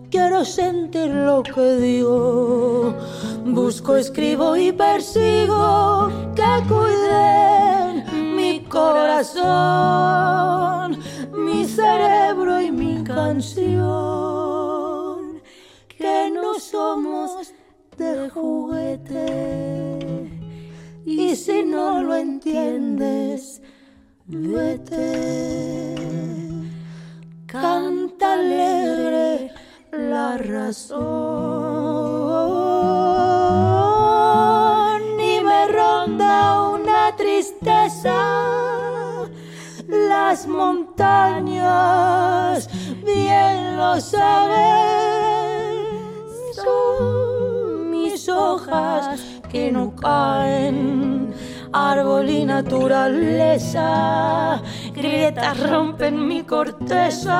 Quiero 0.09 0.45
sentir 0.45 1.09
lo 1.09 1.43
que 1.43 1.75
digo. 1.75 2.95
Busco, 3.45 3.97
escribo 3.97 4.55
y 4.55 4.71
persigo 4.71 6.09
que 6.33 6.63
cuiden 6.65 8.05
mi 8.37 8.63
corazón, 8.63 9.43
mi 11.33 11.65
cerebro 11.65 12.61
y 12.61 12.71
mi 12.71 13.03
canción. 13.03 13.67
Que 15.89 16.31
no 16.33 16.57
somos 16.57 17.53
de 17.97 18.29
juguete. 18.29 19.59
Y 21.05 21.35
si 21.35 21.63
no 21.63 22.01
lo 22.01 22.15
entiendes, 22.15 23.61
vete. 24.25 25.95
Canta 27.45 28.33
alegre 28.33 29.66
la 29.97 30.37
razón 30.37 30.99
y 35.19 35.41
me 35.41 35.67
ronda 35.67 36.69
una 36.69 37.15
tristeza. 37.15 38.15
Las 39.87 40.47
montañas, 40.47 41.49
bien 43.03 43.77
lo 43.77 43.99
sabes, 43.99 44.57
son 46.55 47.89
mis 47.89 48.29
hojas 48.29 49.19
que 49.49 49.71
no 49.71 49.95
caen. 49.95 51.33
Árbol 51.73 52.29
y 52.29 52.45
naturaleza, 52.45 53.83
grietas 54.93 55.69
rompen 55.69 56.27
mi 56.27 56.43
corteza. 56.43 57.37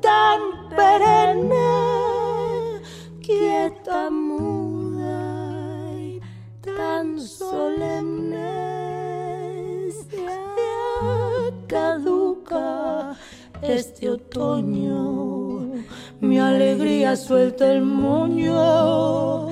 Tan 0.00 0.40
perenne, 0.76 1.70
quieta, 3.20 4.10
muda 4.10 5.20
y 5.98 6.20
tan 6.60 7.20
solemne. 7.20 8.68
Ya 10.16 11.50
caduca 11.66 13.16
este 13.62 14.10
otoño, 14.10 15.72
mi 16.20 16.38
alegría 16.38 17.16
suelta 17.16 17.72
el 17.72 17.82
moño 17.82 19.48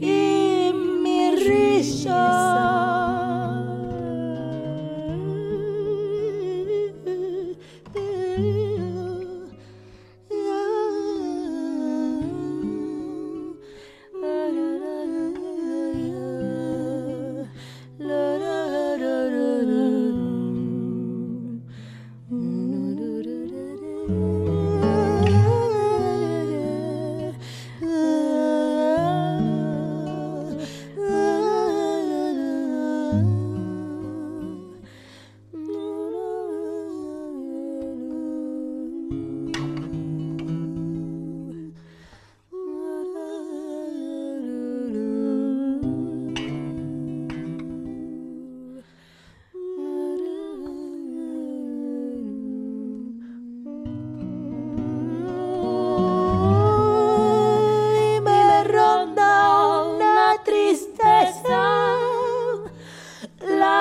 y 0.00 0.72
mi 1.02 1.36
y 1.36 2.08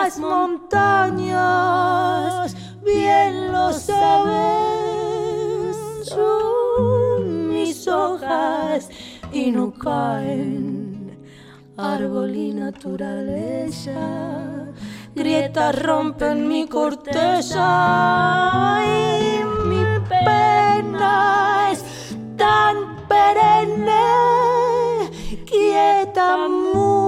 Las 0.10 0.18
montañas, 0.18 1.38
bien 2.84 3.52
lo 3.52 3.72
sabes, 3.72 4.18
son 6.02 7.50
mis 7.50 7.88
hojas 7.88 8.90
y 9.32 9.52
no 9.52 9.72
caen. 9.72 11.16
Árbol 11.78 12.36
y 12.36 12.54
naturaleza, 12.54 13.92
grietas 15.14 15.80
rompen 15.80 16.48
mi 16.48 16.66
corteza 16.68 17.62
y 18.84 19.44
mi 19.68 19.86
pena 20.10 21.70
es 21.72 21.84
tan 22.36 23.06
perenne, 23.08 23.92
quieta, 25.46 26.48
muda 26.48 26.99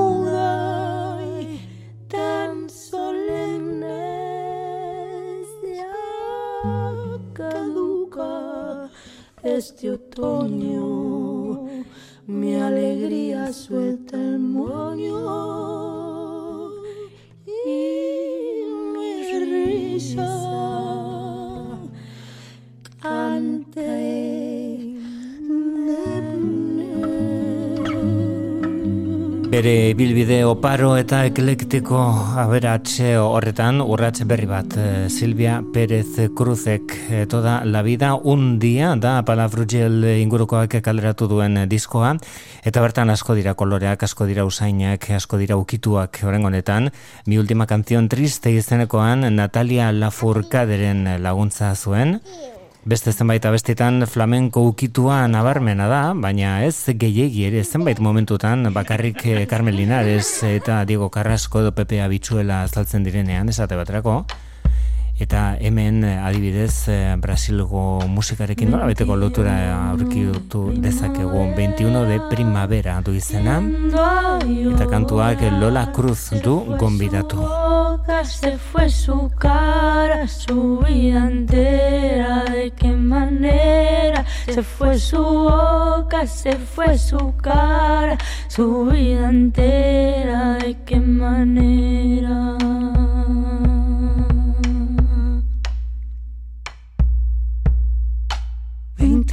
este 9.61 9.91
otoño, 9.91 11.67
mi 12.25 12.55
alegría 12.55 13.53
suelta 13.53 14.17
el 14.17 14.39
moño 14.39 15.19
y 17.45 18.63
mi 18.93 19.39
risa 19.51 20.31
Bere 29.51 29.91
bilbide 29.99 30.37
oparo 30.47 30.93
eta 30.95 31.25
eklektiko 31.27 31.97
aberatxe 32.39 33.17
horretan 33.19 33.81
urrats 33.83 34.23
berri 34.29 34.47
bat 34.47 34.77
eh, 34.79 35.09
Silvia 35.11 35.57
Pérez 35.73 36.29
Cruzek 36.39 36.93
toda 37.27 37.57
la 37.65 37.81
vida 37.83 38.13
un 38.15 38.59
día 38.63 38.93
da 38.95 39.17
Palafrugel 39.27 40.05
ingurukoak 40.21 40.77
kaleratu 40.85 41.27
duen 41.27 41.65
diskoa 41.67 42.13
eta 42.63 42.79
bertan 42.79 43.11
asko 43.11 43.35
dira 43.35 43.51
koloreak, 43.59 44.07
asko 44.07 44.29
dira 44.29 44.47
usainak, 44.47 45.09
asko 45.19 45.35
dira 45.41 45.59
ukituak 45.59 46.21
horrengo 46.23 46.47
honetan. 46.47 46.93
Mi 47.25 47.37
última 47.37 47.67
canción 47.67 48.07
triste 48.07 48.55
izenekoan 48.55 49.27
Natalia 49.35 49.91
Lafourcaderen 49.91 51.03
laguntza 51.19 51.75
zuen. 51.75 52.21
Beste 52.81 53.11
zenbait 53.13 53.43
abestitan 53.45 54.07
flamenko 54.09 54.63
ukitua 54.65 55.27
nabarmena 55.29 55.85
da, 55.85 55.99
baina 56.17 56.63
ez 56.65 56.89
gehiegi 56.97 57.43
ere 57.45 57.61
zenbait 57.61 57.99
momentutan 58.01 58.71
bakarrik 58.73 59.21
eh, 59.29 59.45
Carmen 59.45 59.75
Linares 59.77 60.41
eta 60.41 60.79
Diego 60.89 61.11
Carrasco 61.13 61.61
edo 61.61 61.75
Pepe 61.77 62.01
Abitxuela 62.01 62.63
azaltzen 62.65 63.05
direnean 63.05 63.53
esate 63.53 63.77
baterako. 63.77 64.23
Eta 65.21 65.55
hemen 65.61 66.03
eh, 66.03 66.17
adibidez 66.17 66.87
eh, 66.89 67.13
Brasilgo 67.21 68.01
musikarekin 68.09 68.71
nola 68.73 68.87
beteko 68.89 69.13
lotura 69.13 69.53
aurkitu 69.91 70.61
dezakegu 70.81 71.43
21 71.59 72.07
de 72.09 72.17
primavera 72.31 72.95
du 73.05 73.13
izena 73.13 73.59
eta 74.71 74.87
kantuak 74.89 75.43
Lola 75.59 75.91
Cruz 75.93 76.31
du 76.41 76.55
gonbidatu. 76.81 77.45
Se 78.23 78.57
fue 78.57 78.89
su 78.89 79.29
cara, 79.37 80.27
su 80.27 80.79
vida 80.79 81.27
entera, 81.27 82.43
de 82.45 82.71
qué 82.71 82.91
manera 82.91 84.25
se 84.45 84.63
fue 84.63 84.97
su 84.97 85.21
boca, 85.21 86.25
se 86.25 86.53
fue 86.53 86.97
su 86.97 87.33
cara, 87.41 88.17
su 88.47 88.85
vida 88.85 89.29
entera, 89.29 90.55
de 90.55 90.77
qué 90.85 90.99
manera. 90.99 92.57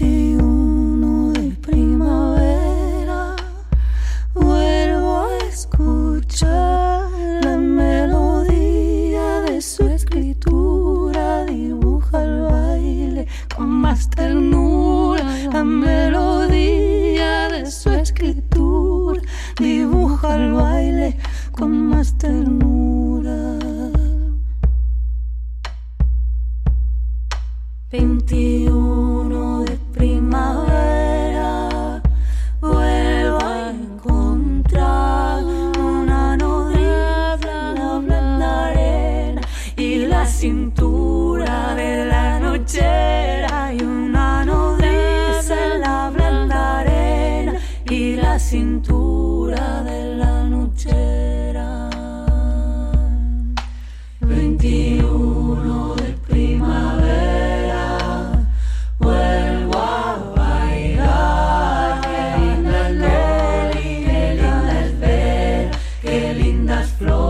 21 0.00 1.32
de 1.32 1.50
primavera, 1.56 3.34
vuelvo 4.32 5.26
a 5.26 5.36
escuchar 5.48 7.10
la 7.42 7.56
melodía 7.56 9.40
de 9.40 9.60
su 9.60 9.88
escritura, 9.88 11.44
dibuja 11.46 12.22
el 12.22 12.42
baile 12.42 13.26
con 13.56 13.68
más 13.68 14.08
ternura, 14.10 15.24
la 15.52 15.64
melodía 15.64 17.48
de 17.48 17.68
su 17.68 17.90
escritura, 17.90 19.20
dibuja 19.58 20.36
el 20.36 20.52
baile 20.52 21.16
con 21.50 21.88
más 21.88 22.16
ternura. 22.18 23.58
21 27.90 29.67
my 30.28 30.56
world. 30.56 30.97
flow. 66.98 67.27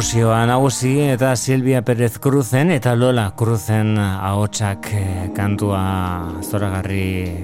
Perkusioa 0.00 0.46
nagusi 0.48 0.94
eta 1.12 1.34
Silvia 1.36 1.82
Perez 1.84 2.14
Cruzen 2.24 2.70
eta 2.72 2.94
Lola 2.96 3.26
Cruzen 3.36 3.98
ahotsak 4.00 4.88
eh, 4.96 5.26
kantua 5.36 5.82
zoragarri 6.40 7.34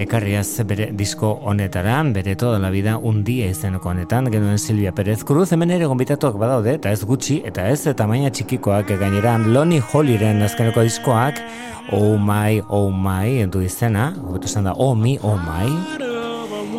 ekarriaz 0.00 0.64
bere 0.64 0.86
disko 0.96 1.34
honetara, 1.44 1.98
bere 2.16 2.36
toda 2.40 2.58
la 2.58 2.70
vida 2.70 2.96
un 2.96 3.20
día 3.22 3.50
izeneko 3.52 3.90
honetan, 3.90 4.32
genuen 4.32 4.56
Silvia 4.58 4.94
Perez 4.96 5.24
Cruz, 5.28 5.52
hemen 5.52 5.76
ere 5.76 5.84
gombitatuak 5.84 6.40
badaude, 6.40 6.78
eta 6.80 6.88
ez 6.88 7.04
gutxi, 7.04 7.42
eta 7.44 7.68
ez 7.68 7.84
tamaina 7.92 8.32
txikikoak, 8.32 8.96
gaineran 8.96 9.50
Lonnie 9.52 9.84
Hollyren 9.92 10.40
azkeneko 10.48 10.88
diskoak, 10.88 11.44
Oh 11.92 12.16
My, 12.16 12.62
Oh 12.70 12.88
My, 12.88 13.44
du 13.44 13.60
izena, 13.60 14.14
hobeto 14.24 14.48
esan 14.48 14.72
da, 14.72 14.72
Oh 14.72 14.94
Me, 14.96 15.18
Oh 15.20 15.36
My, 15.36 16.07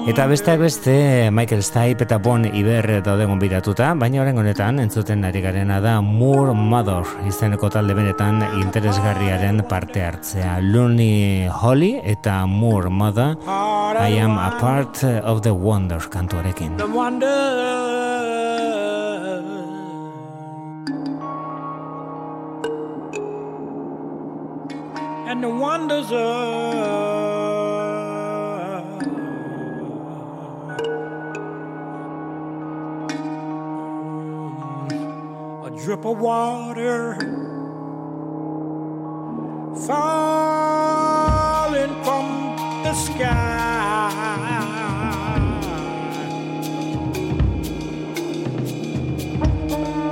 Eta 0.08 0.26
besteak 0.28 0.60
beste 0.62 0.93
Michael 1.32 1.62
Stipe 1.64 2.06
eta 2.06 2.18
Bon 2.24 2.45
Iber 2.45 3.02
daude 3.04 3.26
gonbidatuta, 3.28 3.91
baina 4.00 4.22
orain 4.24 4.38
honetan 4.39 4.80
entzuten 4.80 5.26
ari 5.28 5.41
garena 5.43 5.80
da 5.84 6.00
Moore 6.02 6.54
Mother 6.56 7.04
izeneko 7.28 7.70
talde 7.74 7.93
benetan 7.97 8.39
interesgarriaren 8.62 9.64
parte 9.70 10.04
hartzea. 10.06 10.60
Looney 10.62 11.50
Holly 11.52 12.00
eta 12.04 12.45
Moore 12.45 12.89
Mother 12.89 13.36
I 13.45 14.18
am 14.22 14.38
a 14.38 14.58
part 14.60 15.04
of 15.04 15.41
the 15.41 15.54
wonder 15.54 16.00
kantuarekin. 16.00 16.78
the 16.78 16.88
wonder. 16.88 17.28
And 25.28 25.43
the 25.43 25.50
wonders 25.50 26.12
of 26.12 27.18
drip 35.84 36.03
of 36.05 36.19
water 36.19 37.15
falling 39.88 41.13
from 42.03 42.25
the 42.84 42.93
sky. 42.93 44.09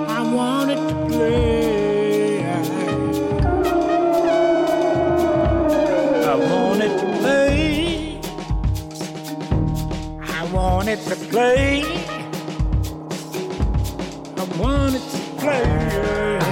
I 0.08 0.22
wanted 0.34 0.78
to 0.78 0.96
play. 1.10 2.44
I 6.24 6.36
wanted 6.36 6.98
to 6.98 7.06
play. 7.20 8.22
I 10.22 10.44
wanted 10.54 11.00
to 11.02 11.16
play. 11.16 11.84
I 14.38 14.44
wanted 14.58 15.17
play. 15.48 16.47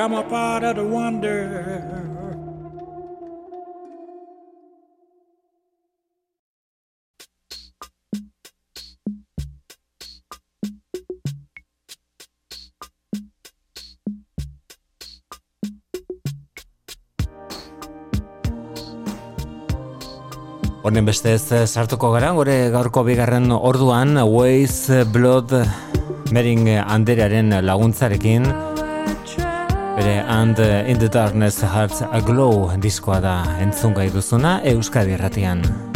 I'm 0.00 0.14
a 0.14 0.22
part 0.22 0.64
of 0.64 0.76
the 0.76 0.82
wonder. 0.82 1.44
Honen 20.80 21.04
bestez 21.04 21.52
eh, 21.52 21.66
sartuko 21.68 22.14
gara, 22.16 22.32
gure 22.32 22.56
gaurko 22.72 23.04
bigarren 23.04 23.52
orduan 23.52 24.16
Waze 24.24 25.04
Blood 25.04 25.52
Mering 26.32 26.72
Anderearen 26.80 27.52
laguntzarekin 27.60 28.69
Bere 30.00 30.24
And 30.26 30.58
uh, 30.58 30.88
In 30.88 30.98
The 30.98 31.08
Darkness 31.08 31.60
Hearts 31.60 32.00
Aglow 32.00 32.72
diskoa 32.80 33.20
da 33.20 33.36
entzun 33.60 33.92
gai 33.92 34.08
duzuna 34.08 34.56
Euskadi 34.72 35.18
erratian. 35.18 35.89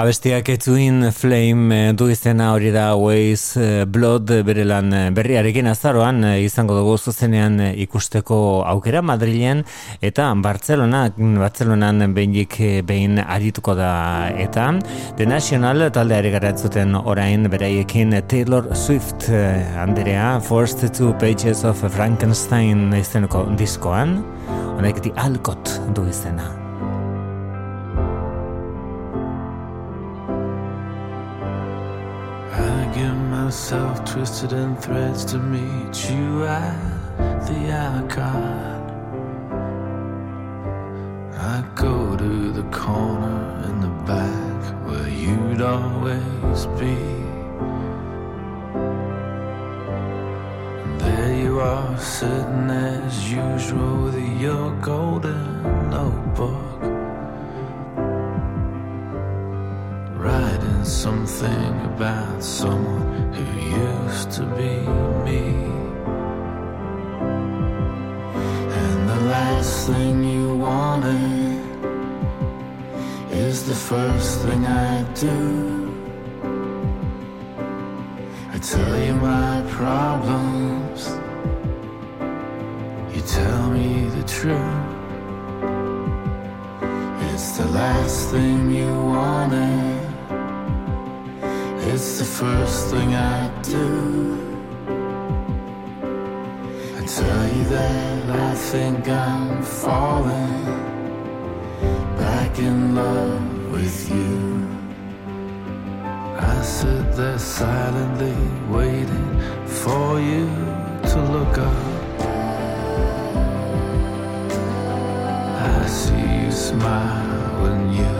Abestiak 0.00 0.46
etzuin 0.48 1.10
Flame 1.12 1.76
eh, 1.76 1.92
du 1.92 2.06
izena 2.08 2.54
hori 2.54 2.70
da 2.72 2.94
Ways 2.96 3.42
eh, 3.60 3.82
Blood 3.84 4.30
bere 4.46 4.62
lan 4.64 4.94
eh, 4.96 5.00
berriarekin 5.12 5.66
azaroan 5.68 6.22
eh, 6.24 6.38
izango 6.46 6.72
dugu 6.78 6.94
zuzenean 6.96 7.58
eh, 7.60 7.74
ikusteko 7.84 8.38
aukera 8.70 9.02
Madrilen 9.04 9.60
eta 10.00 10.30
Barcelona, 10.40 11.02
Barcelonan 11.18 12.14
behinik 12.16 12.56
eh, 12.64 12.78
behin 12.80 13.20
arituko 13.20 13.74
da 13.76 13.90
eta 14.40 14.70
The 15.18 15.26
National 15.28 15.90
taldeari 15.92 16.32
garatzuten 16.32 16.96
orain 16.96 17.44
beraiekin 17.52 18.16
Taylor 18.24 18.70
Swift 18.72 19.28
eh, 19.28 19.60
Andrea 19.84 20.38
First 20.40 20.86
Two 20.96 21.12
Pages 21.20 21.66
of 21.68 21.84
Frankenstein 21.92 22.88
izeneko 22.96 23.44
diskoan. 23.60 24.22
Honek 24.78 25.04
di 25.04 25.12
Alcott 25.20 25.76
du 25.92 26.08
izena 26.08 26.59
twisted 34.10 34.52
in 34.52 34.74
threads 34.74 35.24
to 35.24 35.38
meet 35.38 36.10
you 36.10 36.44
at 36.44 37.46
the 37.46 37.70
Alcott. 37.70 38.69
Do. 75.20 75.94
I 78.54 78.58
tell 78.58 78.98
you 79.04 79.14
my 79.16 79.62
problems, 79.68 81.08
you 83.14 83.20
tell 83.20 83.70
me 83.70 84.06
the 84.16 84.24
truth. 84.26 84.80
It's 87.28 87.58
the 87.58 87.66
last 87.66 88.30
thing 88.30 88.70
you 88.70 88.88
wanted. 88.88 90.08
It's 91.92 92.18
the 92.20 92.24
first 92.24 92.88
thing 92.88 93.14
I 93.14 93.50
do. 93.60 93.88
I 96.98 97.04
tell 97.04 97.42
you 97.56 97.64
that 97.76 98.30
I 98.48 98.54
think 98.54 99.06
I'm 99.06 99.62
falling 99.62 100.64
back 102.16 102.58
in 102.58 102.94
love 102.94 103.72
with 103.72 104.10
you. 104.10 104.49
Sit 106.78 107.12
there 107.12 107.38
silently 107.38 108.36
waiting 108.70 109.30
for 109.66 110.20
you 110.20 110.46
to 111.10 111.18
look 111.34 111.58
up. 111.58 112.20
I 115.76 115.86
see 115.86 116.26
you 116.40 116.50
smile 116.50 117.62
when 117.62 117.80
you 118.00 118.14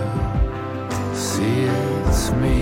see 1.14 1.62
it's 1.62 2.32
me. 2.42 2.61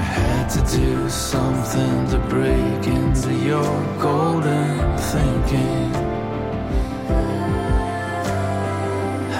I 0.00 0.04
had 0.18 0.46
to 0.56 0.60
do 0.76 1.10
something 1.10 2.08
to 2.12 2.18
break 2.30 2.86
into 2.86 3.34
your 3.34 3.74
golden 3.98 4.96
thinking. 5.12 5.92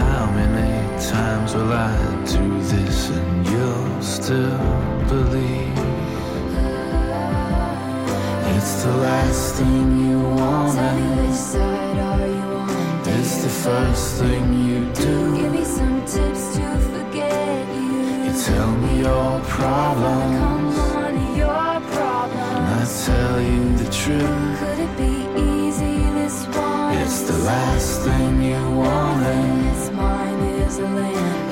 How 0.01 0.31
many 0.35 1.01
times 1.01 1.55
will 1.55 1.73
I 1.73 2.18
still 4.01 4.59
believe? 5.09 5.79
It's 8.57 8.83
the 8.85 8.97
last 8.97 9.55
thing 9.57 10.09
you 10.09 10.21
wanted. 10.21 11.29
It's 13.07 13.43
the 13.43 13.49
first 13.49 14.21
thing 14.21 14.45
you 14.69 14.85
do. 14.95 15.37
Give 15.37 15.53
me 15.53 15.65
some 15.65 16.01
tips 16.07 16.57
to 16.57 16.79
forget 16.93 17.67
you. 17.75 18.25
You 18.25 18.33
tell 18.45 18.71
me 18.73 19.01
your 19.01 19.41
problem, 19.41 20.39
Come 20.39 20.79
on, 21.05 21.37
your 21.37 21.81
problem. 21.93 22.41
and 22.41 22.81
I 22.81 22.85
tell 23.07 23.41
you 23.41 23.77
the 23.77 23.91
truth. 23.91 24.59
Could 24.61 24.79
it 24.79 24.97
be 24.97 25.15
easy 25.41 25.97
this 26.19 26.47
one? 26.57 26.97
It's 26.97 27.23
the 27.23 27.39
last 27.39 28.03
thing 28.03 28.43
you 28.43 28.71
wanted. 28.71 29.73
It's 29.77 29.91
mine 29.91 30.41
is 30.63 30.79
a 30.79 30.83
land. 30.83 31.48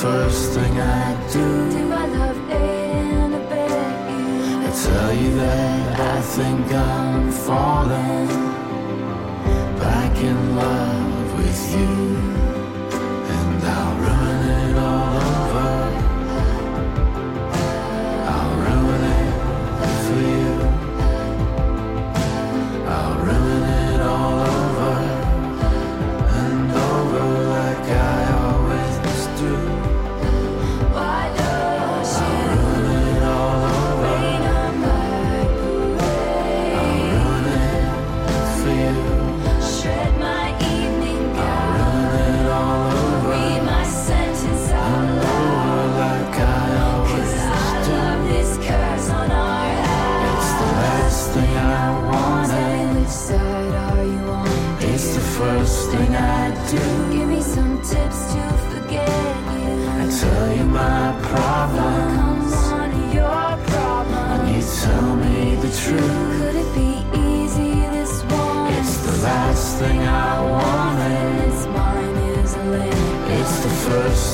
First 0.00 0.52
thing 0.54 0.80
I 0.80 1.30
do. 1.30 1.70
Do 1.70 1.84
my 1.84 2.06
love 2.06 2.50
aid 2.50 3.16
and 3.22 3.34
abet 3.34 4.10
you? 4.10 4.66
I 4.66 4.70
tell 4.82 5.12
you 5.12 5.34
that 5.34 6.00
I 6.00 6.20
think 6.22 6.72
I'm 6.72 7.30
falling 7.30 8.28
back 9.78 10.16
in 10.16 10.56
love 10.56 11.36
with 11.36 11.76
you, 11.76 12.49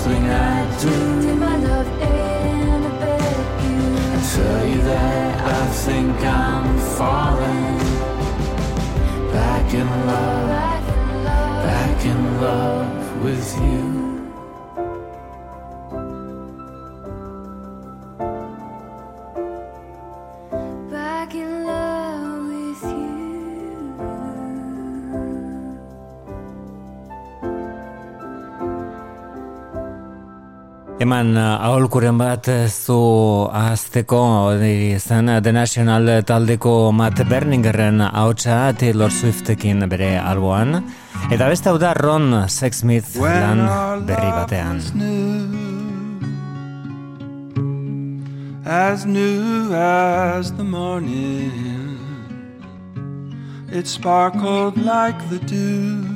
thing 0.07 0.25
I 0.25 0.79
do. 0.83 0.95
Did 1.23 1.39
my 1.39 1.57
love 1.57 1.89
and 2.01 2.85
abet 2.91 3.47
you? 3.67 3.81
I 4.15 4.19
tell 4.35 4.67
you 4.73 4.81
that 4.93 5.35
I 5.61 5.67
think 5.85 6.17
I'm 6.23 6.69
falling 6.97 7.79
in 7.81 9.33
Back 9.33 9.69
in 9.75 9.89
love. 10.11 10.49
back 11.71 12.05
in 12.13 12.41
love 12.41 13.25
with 13.25 13.49
you. 13.65 13.86
Eman 31.17 31.33
uh, 31.41 31.57
aholkuren 31.65 32.19
bat 32.21 32.45
eh, 32.53 32.69
zu 32.69 33.49
azteko 33.49 34.53
zen 35.01 35.31
uh, 35.33 35.41
The 35.41 35.53
National 35.53 36.23
taldeko 36.29 36.93
Matt 36.93 37.23
Berningerren 37.25 38.03
ahotsa 38.03 38.75
Taylor 38.77 39.09
Swiftekin 39.11 39.89
bere 39.89 40.19
alboan. 40.21 40.83
Eta 41.33 41.49
beste 41.49 41.71
hau 41.71 41.79
da 41.79 41.95
Ron 41.97 42.45
Sexsmith 42.49 43.17
lan 43.17 43.65
berri 44.05 44.29
batean. 44.29 44.83
new, 44.93 46.21
as 48.67 49.07
new 49.07 49.73
as 49.73 50.53
the 50.53 50.65
morning. 50.65 51.97
It 53.73 53.87
sparkled 53.87 54.77
like 54.77 55.17
the 55.31 55.39
dew 55.39 56.16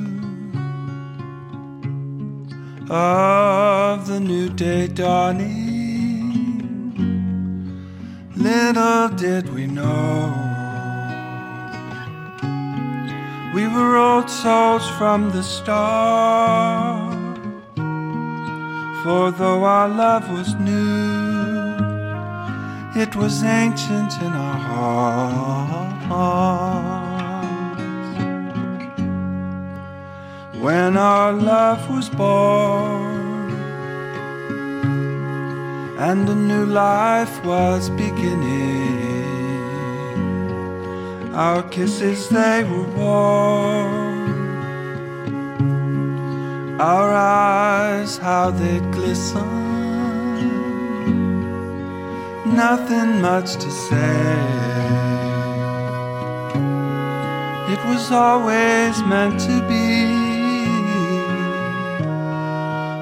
of 2.89 4.07
the 4.07 4.19
new 4.19 4.49
day 4.49 4.87
dawning. 4.87 5.71
Little 8.35 9.09
did 9.09 9.53
we 9.53 9.67
know 9.67 10.33
we 13.53 13.67
were 13.67 13.97
old 13.97 14.29
souls 14.29 14.89
from 14.91 15.31
the 15.31 15.43
start. 15.43 17.11
For 19.03 19.31
though 19.31 19.63
our 19.63 19.89
love 19.89 20.29
was 20.31 20.55
new, 20.55 21.81
it 22.95 23.15
was 23.15 23.43
ancient 23.43 24.21
in 24.21 24.31
our 24.33 24.57
hearts. 26.07 27.00
When 30.61 30.95
our 30.95 31.33
love 31.33 31.89
was 31.89 32.07
born 32.07 33.51
and 35.97 36.29
a 36.29 36.35
new 36.35 36.67
life 36.67 37.43
was 37.43 37.89
beginning, 37.89 38.93
our 41.33 41.63
kisses 41.63 42.29
they 42.29 42.63
were 42.63 42.83
warm. 42.95 44.29
Our 46.79 47.11
eyes, 47.11 48.17
how 48.17 48.51
they'd 48.51 48.91
glisten. 48.91 49.49
Nothing 52.55 53.19
much 53.19 53.55
to 53.55 53.71
say. 53.71 54.61
It 57.73 57.83
was 57.89 58.11
always 58.11 59.01
meant 59.01 59.39
to 59.39 59.67
be. 59.67 60.20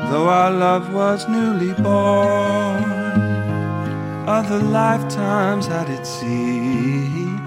Though 0.10 0.28
our 0.28 0.50
love 0.50 0.92
was 0.92 1.28
newly 1.30 1.72
born, 1.74 2.84
other 4.28 4.58
lifetimes 4.58 5.68
had 5.68 5.88
it 5.88 6.04
seen. 6.04 7.38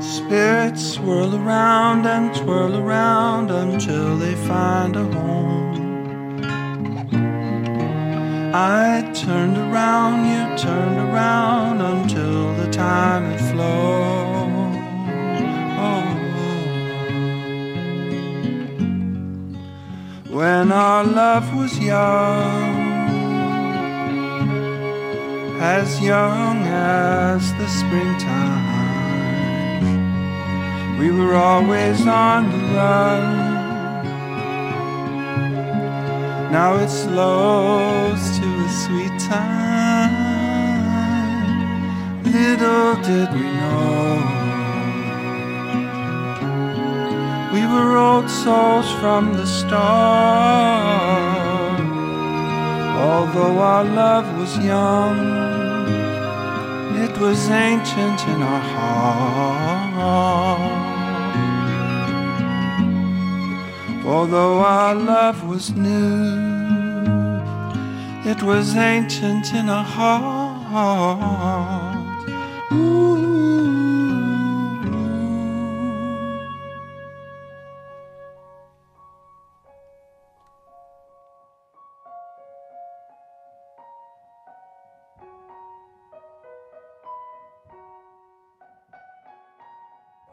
Spirits 0.00 0.92
swirl 0.94 1.34
around 1.34 2.06
and 2.06 2.32
twirl 2.36 2.76
around 2.76 3.50
until 3.50 4.16
they 4.16 4.36
find 4.46 4.94
a 4.94 5.04
home. 5.04 6.42
I 8.54 9.10
turned 9.12 9.58
around, 9.58 10.26
you 10.30 10.56
turned 10.56 10.98
around 10.98 11.80
until 11.80 12.54
the 12.54 12.70
time 12.70 13.24
had 13.24 13.40
flown. 13.52 14.31
When 20.32 20.72
our 20.72 21.04
love 21.04 21.54
was 21.54 21.78
young, 21.78 22.72
as 25.60 26.00
young 26.00 26.62
as 26.64 27.52
the 27.58 27.68
springtime. 27.68 28.62
We 30.98 31.10
were 31.10 31.34
always 31.34 32.06
on 32.06 32.50
the 32.50 32.56
run. 32.74 33.22
Now 36.50 36.76
it 36.76 36.88
slows 36.88 38.38
to 38.38 38.46
a 38.46 38.70
sweet 38.84 39.20
time. 39.20 40.14
Little 42.24 42.94
did 43.02 43.30
we 43.34 43.42
know. 43.42 44.31
Old 48.22 48.30
souls 48.30 48.88
from 49.00 49.32
the 49.32 49.46
start. 49.46 49.80
Although 53.10 53.58
our 53.58 53.84
love 53.84 54.26
was 54.38 54.56
young, 54.58 55.18
it 57.04 57.18
was 57.18 57.48
ancient 57.50 58.28
in 58.28 58.42
our 58.42 58.60
heart. 58.74 59.92
Although 64.06 64.60
our 64.60 64.94
love 64.94 65.42
was 65.48 65.72
new, 65.72 67.40
it 68.30 68.40
was 68.42 68.76
ancient 68.76 69.52
in 69.52 69.68
our 69.68 69.84
heart. 69.84 71.81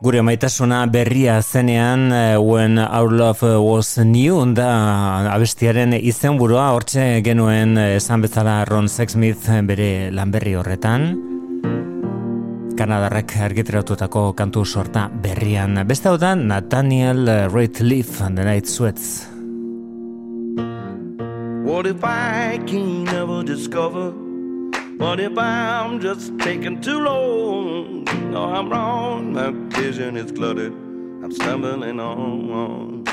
Gure 0.10 0.24
maitasuna 0.26 0.88
berria 0.90 1.36
zenean 1.46 2.08
eh, 2.12 2.38
When 2.42 2.80
Our 2.80 3.12
Love 3.14 3.50
Was 3.62 4.00
New 4.02 4.40
da 4.58 4.70
abestiaren 5.36 5.92
izenburua 5.94 6.72
hortxe 6.74 7.04
genuen 7.22 7.78
eh, 7.78 8.00
esan 8.00 8.24
bezala 8.26 8.56
Ron 8.66 8.90
Sexsmith 8.90 9.46
bere 9.68 10.10
lanberri 10.10 10.56
horretan 10.58 11.06
Kanadarrak 12.80 13.36
argiteratutako 13.50 14.24
kantu 14.34 14.64
sorta 14.66 15.04
berrian 15.14 15.78
Beste 15.86 16.10
hau 16.10 16.18
da 16.18 16.34
Nathaniel 16.34 17.30
Rateliff 17.54 18.24
and 18.26 18.42
the 18.42 18.48
Night 18.50 18.66
Sweats 18.66 19.28
What 21.70 21.86
if 21.86 22.02
I 22.04 22.58
can 22.66 23.04
never 23.04 23.44
discover? 23.44 24.29
What 25.00 25.22
if 25.22 25.38
I'm 25.38 26.02
just 26.02 26.38
taking 26.40 26.82
too 26.82 27.00
long? 27.00 28.04
No, 28.32 28.44
I'm 28.44 28.70
wrong. 28.70 29.32
My 29.32 29.52
vision 29.74 30.18
is 30.18 30.30
cluttered. 30.34 30.74
I'm 30.74 31.32
stumbling 31.32 32.02
on. 32.02 33.06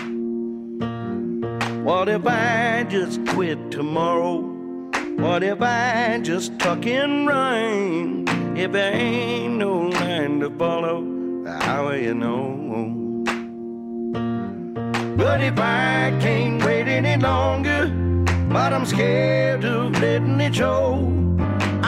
What 1.84 2.08
if 2.08 2.26
I 2.26 2.84
just 2.88 3.24
quit 3.28 3.70
tomorrow? 3.70 4.40
What 5.16 5.44
if 5.44 5.62
I 5.62 6.18
just 6.24 6.58
tuck 6.58 6.84
and 6.86 7.28
run? 7.28 8.24
If 8.56 8.72
there 8.72 8.92
ain't 8.92 9.54
no 9.54 9.82
line 9.82 10.40
to 10.40 10.50
follow, 10.50 11.04
how 11.60 11.86
will 11.86 11.98
you 11.98 12.14
know? 12.14 13.22
But 15.16 15.40
if 15.40 15.56
I 15.56 16.12
can't 16.20 16.64
wait 16.64 16.88
any 16.88 17.16
longer, 17.22 17.86
but 18.48 18.72
I'm 18.72 18.86
scared 18.86 19.64
of 19.64 19.92
letting 20.00 20.40
it 20.40 20.56
show. 20.56 21.12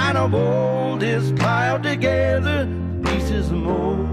I 0.09 0.13
know 0.15 0.35
all 0.35 0.97
this 0.97 1.33
piled 1.33 1.83
together, 1.83 2.67
pieces 3.05 3.51
of 3.51 3.59
more. 3.59 4.07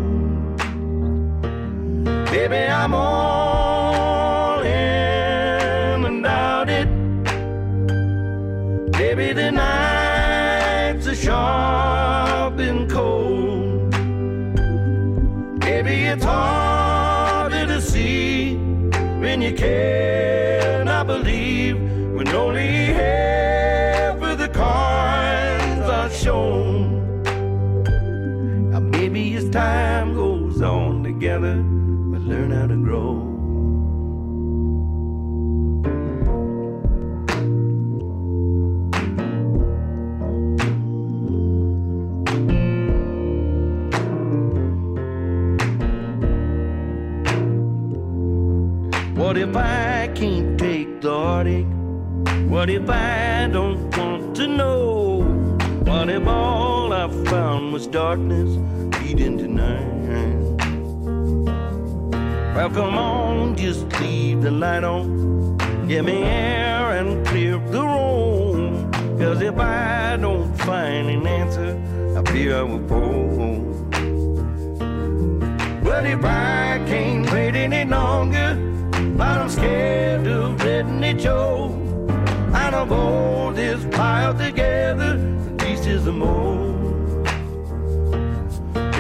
Baby, 2.26 2.58
I'm 2.68 2.94
all 2.94 4.60
in 4.60 6.06
and 6.06 6.26
out 6.26 6.68
it. 6.68 6.90
Baby, 8.92 9.32
the 9.32 9.52
nights 9.54 11.08
are 11.08 11.16
sharp 11.16 12.60
and 12.60 12.92
cold. 12.92 13.92
Baby, 15.62 16.08
it's 16.12 16.26
harder 16.26 17.68
to 17.68 17.80
see 17.80 18.58
when 19.22 19.42
you 19.42 19.54
cannot 19.54 20.85
time 29.56 30.14
goes 30.14 30.62
on 30.62 31.02
together, 31.02 31.56
we 32.12 32.18
learn 32.18 32.52
how 32.52 32.68
to 32.68 32.76
grow. 32.76 33.14
What 49.16 49.38
if 49.38 49.56
I 49.56 50.12
can't 50.16 50.60
take 50.60 51.00
the 51.00 51.12
heartache? 51.12 51.66
What 52.50 52.70
if 52.70 52.90
I 52.90 53.48
don't 53.50 53.98
want 53.98 54.36
to 54.36 54.48
know? 54.48 55.22
What 55.86 56.10
if 56.10 56.28
all 56.28 56.92
I 56.92 57.08
found 57.30 57.72
was 57.72 57.88
darkness 57.88 58.58
leading 59.16 59.38
to 59.38 59.48
night? 59.48 59.96
Well, 62.56 62.70
come 62.70 62.98
on, 62.98 63.56
just 63.56 63.86
leave 64.02 64.42
the 64.42 64.52
light 64.52 64.84
on. 64.84 65.58
Give 65.88 66.06
me 66.06 66.24
air 66.24 66.92
and 66.92 67.26
clear 67.28 67.58
the 67.58 67.82
room. 67.82 68.92
Cause 69.18 69.42
if 69.42 69.58
I 69.58 70.18
don't 70.18 70.54
find 70.60 71.10
an 71.10 71.26
answer, 71.28 71.82
I 72.18 72.32
fear 72.32 72.58
I 72.58 72.64
will 72.64 72.88
fall. 72.88 73.26
But 75.84 76.02
that 76.02 76.06
if 76.06 76.26
I 76.26 76.84
can't 76.88 77.32
wait 77.32 77.56
any 77.56 77.90
longer, 77.90 78.56
but 79.18 79.38
I'm 79.42 79.50
scared 79.50 80.28
of 80.28 80.62
letting 80.64 81.04
it 81.04 81.22
show. 81.22 81.72
And 82.54 82.76
of 82.76 82.92
all 82.92 83.52
this 83.52 83.86
pile 83.96 84.34
together, 84.34 85.18
the 85.18 85.66
least 85.66 85.86
is 85.88 86.04
the 86.06 86.12
most. 86.12 86.75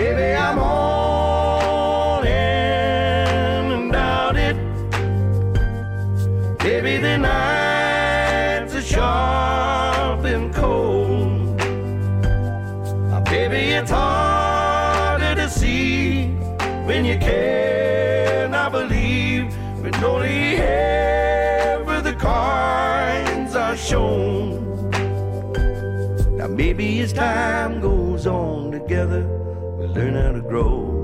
Baby, 0.05 0.35
I'm 0.35 0.59
all 0.59 2.21
in 2.21 2.27
and 2.27 3.95
out 3.95 4.37
it. 4.37 4.55
Baby, 6.59 6.97
the 6.97 7.17
nights 7.17 8.75
are 8.75 8.81
sharp 8.83 10.23
and 10.25 10.53
cold. 10.53 11.59
Uh, 13.11 13.19
baby, 13.21 13.71
it's 13.71 13.89
harder 13.89 15.33
to 15.33 15.49
see 15.49 16.27
when 16.85 17.03
you 17.03 17.17
cannot 17.17 18.73
believe 18.73 19.51
when 19.81 19.95
only 20.03 20.57
ever 20.57 21.99
the 22.01 22.13
cards 22.13 23.55
are 23.55 23.75
shown. 23.75 24.91
Now 26.37 26.45
maybe 26.45 26.99
as 26.99 27.11
time 27.11 27.81
goes 27.81 28.27
on 28.27 28.69
together, 28.71 29.23
learn 29.95 30.13
how 30.13 30.33
to 30.33 30.41
grow. 30.41 30.94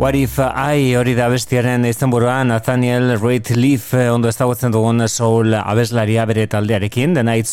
What 0.00 0.14
if 0.14 0.38
I 0.40 0.94
hori 0.96 1.12
da 1.12 1.26
bestiaren 1.28 1.82
izenburua 1.84 2.38
Nathaniel 2.48 3.18
Leaf 3.52 3.90
eh, 3.92 4.06
ondo 4.08 4.30
ezagutzen 4.32 4.72
dugun 4.72 5.04
soul 5.08 5.52
abeslaria 5.52 6.24
bere 6.24 6.46
taldearekin, 6.46 7.12
The 7.12 7.22
Night 7.22 7.50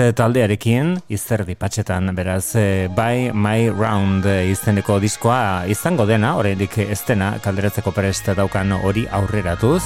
eh, 0.00 0.14
taldearekin, 0.16 0.94
izerdi 1.12 1.58
patxetan 1.60 2.08
beraz, 2.16 2.56
eh, 2.56 2.88
By 2.88 3.34
My 3.34 3.68
Round 3.68 4.24
izeneko 4.24 4.98
diskoa 4.98 5.66
izango 5.68 6.06
dena, 6.06 6.38
oraindik 6.40 6.78
ez 6.78 7.02
dena 7.06 7.34
kalderatzeko 7.44 7.92
prest 7.92 8.32
daukan 8.32 8.72
hori 8.80 9.04
aurreratuz. 9.04 9.82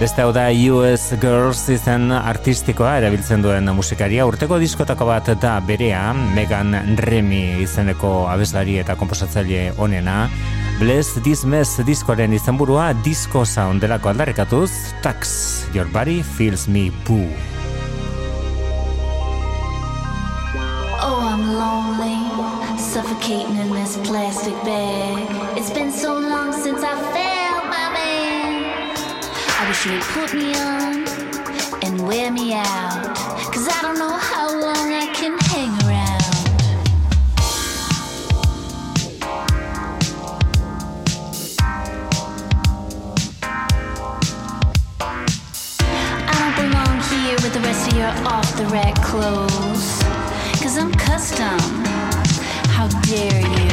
Beste 0.00 0.22
hau 0.24 0.30
da 0.32 0.46
US 0.72 1.10
Girls 1.20 1.66
izen 1.68 2.06
artistikoa 2.16 2.94
erabiltzen 3.02 3.42
duen 3.44 3.68
musikaria. 3.76 4.24
Urteko 4.24 4.56
diskotako 4.56 5.04
bat 5.10 5.26
da 5.42 5.58
berea, 5.60 6.14
Megan 6.32 6.72
Remy 7.04 7.60
izeneko 7.60 8.24
abeslari 8.32 8.78
eta 8.80 8.96
komposatzaile 8.96 9.74
onena. 9.76 10.22
Bless 10.80 11.20
This 11.20 11.44
Mess 11.44 11.84
diskoaren 11.84 12.32
izenburua 12.32 12.94
disco 13.04 13.44
sound 13.44 13.84
delako 13.84 14.08
aldarrekatuz, 14.14 14.70
Tax, 15.04 15.66
Your 15.76 15.92
Body 15.92 16.22
Feels 16.22 16.64
Me 16.66 16.88
Boo. 17.04 17.28
Oh, 20.96 21.20
I'm 21.28 21.44
lonely, 21.60 22.24
suffocating 22.80 23.60
in 23.60 23.76
this 23.76 24.00
plastic 24.08 24.56
bag. 24.64 25.28
It's 25.60 25.68
been 25.68 25.92
so 25.92 26.16
long 26.16 26.54
since 26.56 26.80
I 26.80 26.96
felt 27.12 27.29
wish 29.70 29.86
you 29.86 29.92
would 29.92 30.02
put 30.02 30.34
me 30.34 30.52
on 30.56 31.06
and 31.84 32.08
wear 32.08 32.32
me 32.32 32.54
out. 32.54 33.14
Cause 33.54 33.68
I 33.68 33.78
don't 33.82 33.98
know 34.00 34.16
how 34.16 34.50
long 34.50 34.92
I 34.92 35.06
can 35.14 35.38
hang 35.38 35.70
around. 35.86 36.24
I 46.26 46.34
don't 46.40 46.56
belong 46.66 47.00
here 47.10 47.36
with 47.36 47.54
the 47.54 47.60
rest 47.60 47.92
of 47.92 47.96
your 47.96 48.12
off 48.26 48.56
the 48.56 48.66
rack 48.74 48.96
clothes. 49.04 50.02
Cause 50.60 50.78
I'm 50.78 50.92
custom. 50.94 51.60
How 52.74 52.88
dare 53.06 53.40
you? 53.40 53.69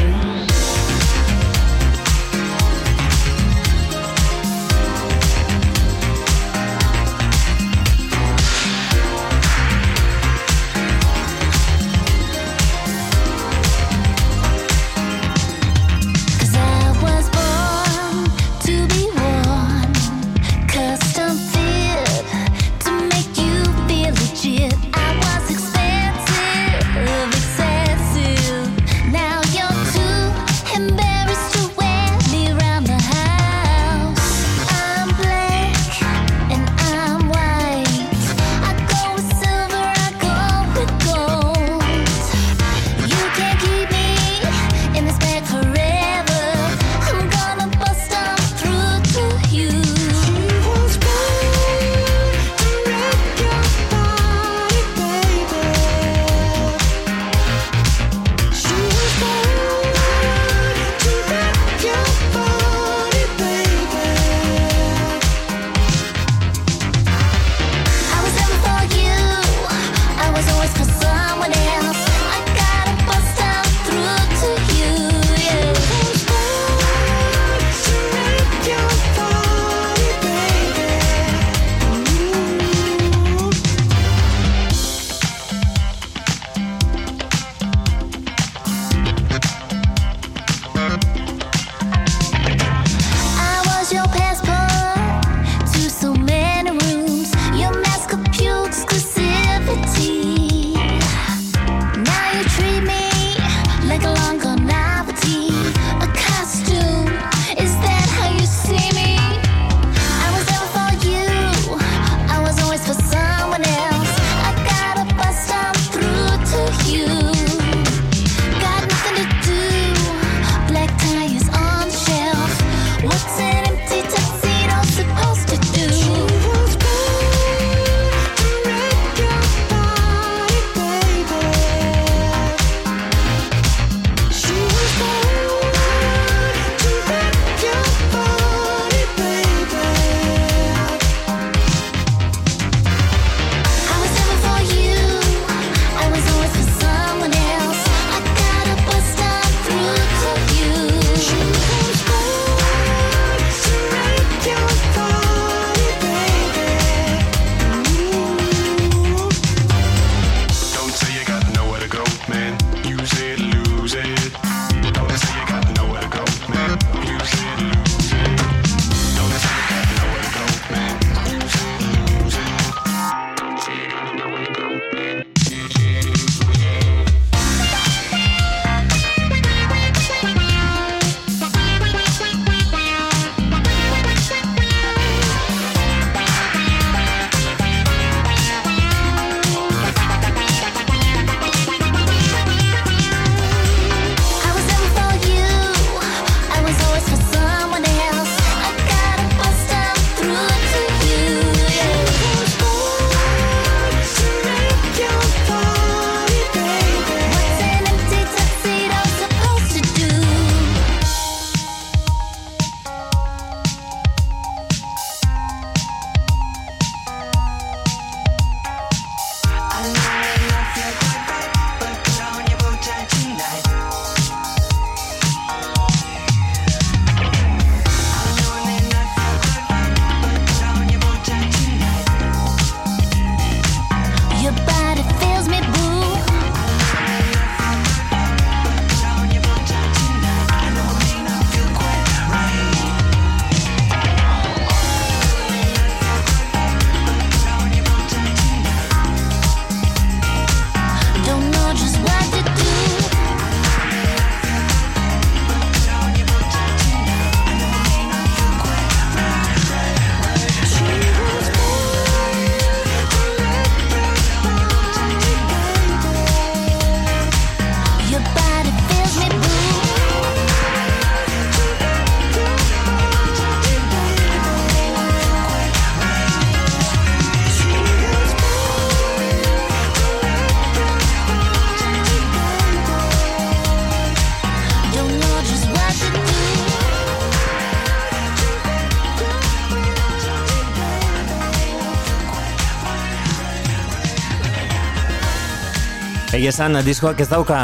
Egia 296.48 296.64
esan, 296.64 296.78
diskoak 296.80 297.20
ez 297.20 297.26
dauka 297.28 297.58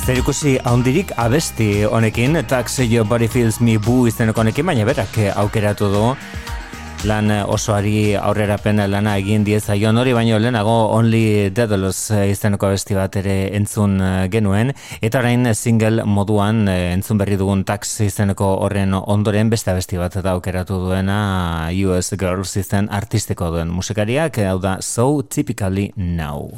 zer 0.00 0.16
ikusi 0.16 0.54
haundirik 0.64 1.10
abesti 1.20 1.82
honekin, 1.84 2.38
Tax 2.48 2.78
Your 2.80 3.04
Body 3.04 3.26
Feels 3.28 3.58
Me 3.60 3.74
Boo 3.76 4.06
izeneko 4.08 4.40
honekin, 4.40 4.64
baina 4.64 4.86
berak 4.88 5.18
aukeratu 5.42 5.90
du 5.92 6.04
lan 7.04 7.28
osoari 7.28 8.14
aurrera 8.16 8.56
pena 8.56 8.86
lana 8.88 9.18
egin 9.20 9.44
dieza 9.44 9.76
joan 9.76 10.00
hori, 10.00 10.14
baino 10.16 10.38
lehenago 10.40 10.72
Only 10.96 11.50
Daedalus 11.52 12.14
izeneko 12.30 12.70
abesti 12.70 12.96
bat 12.96 13.18
ere 13.20 13.34
entzun 13.58 14.00
genuen, 14.32 14.72
eta 15.04 15.20
orain 15.20 15.52
single 15.52 16.08
moduan 16.08 16.64
eh, 16.64 16.94
entzun 16.94 17.20
berri 17.20 17.36
dugun 17.36 17.66
tax 17.68 17.92
izeneko 18.08 18.54
horren 18.64 18.96
ondoren 19.02 19.52
beste 19.52 19.74
abesti 19.74 20.00
bat 20.00 20.16
eta 20.16 20.32
aukeratu 20.32 20.80
duena 20.86 21.68
US 21.90 22.14
Girls 22.16 22.56
izen 22.56 22.88
artistiko 22.88 23.52
duen 23.52 23.68
musikariak, 23.68 24.40
hau 24.48 24.56
da 24.64 24.78
So 24.80 25.20
Typically 25.28 25.92
Now. 25.98 26.54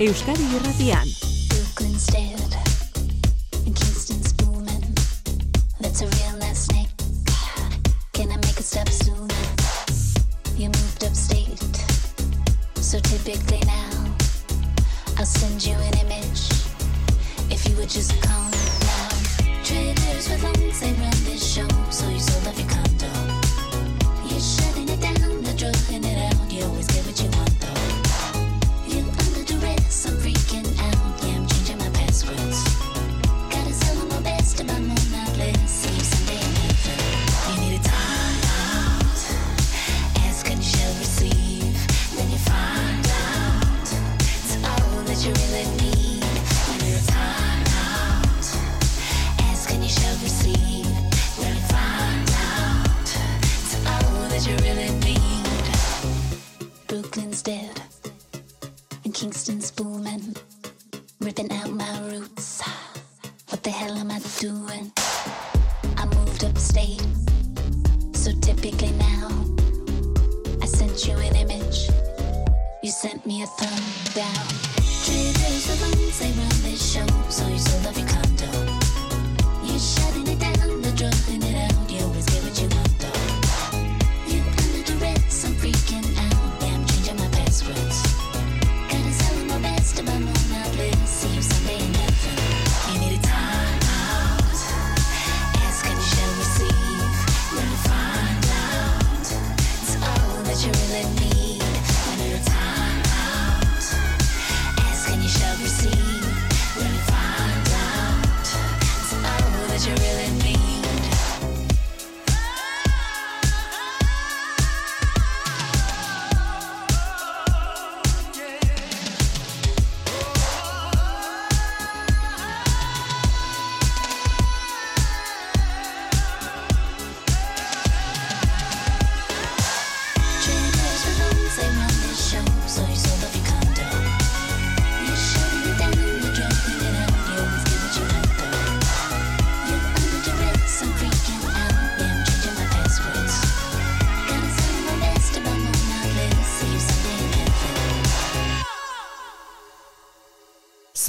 Euskadi 0.00 0.40
Irratian. 0.56 1.29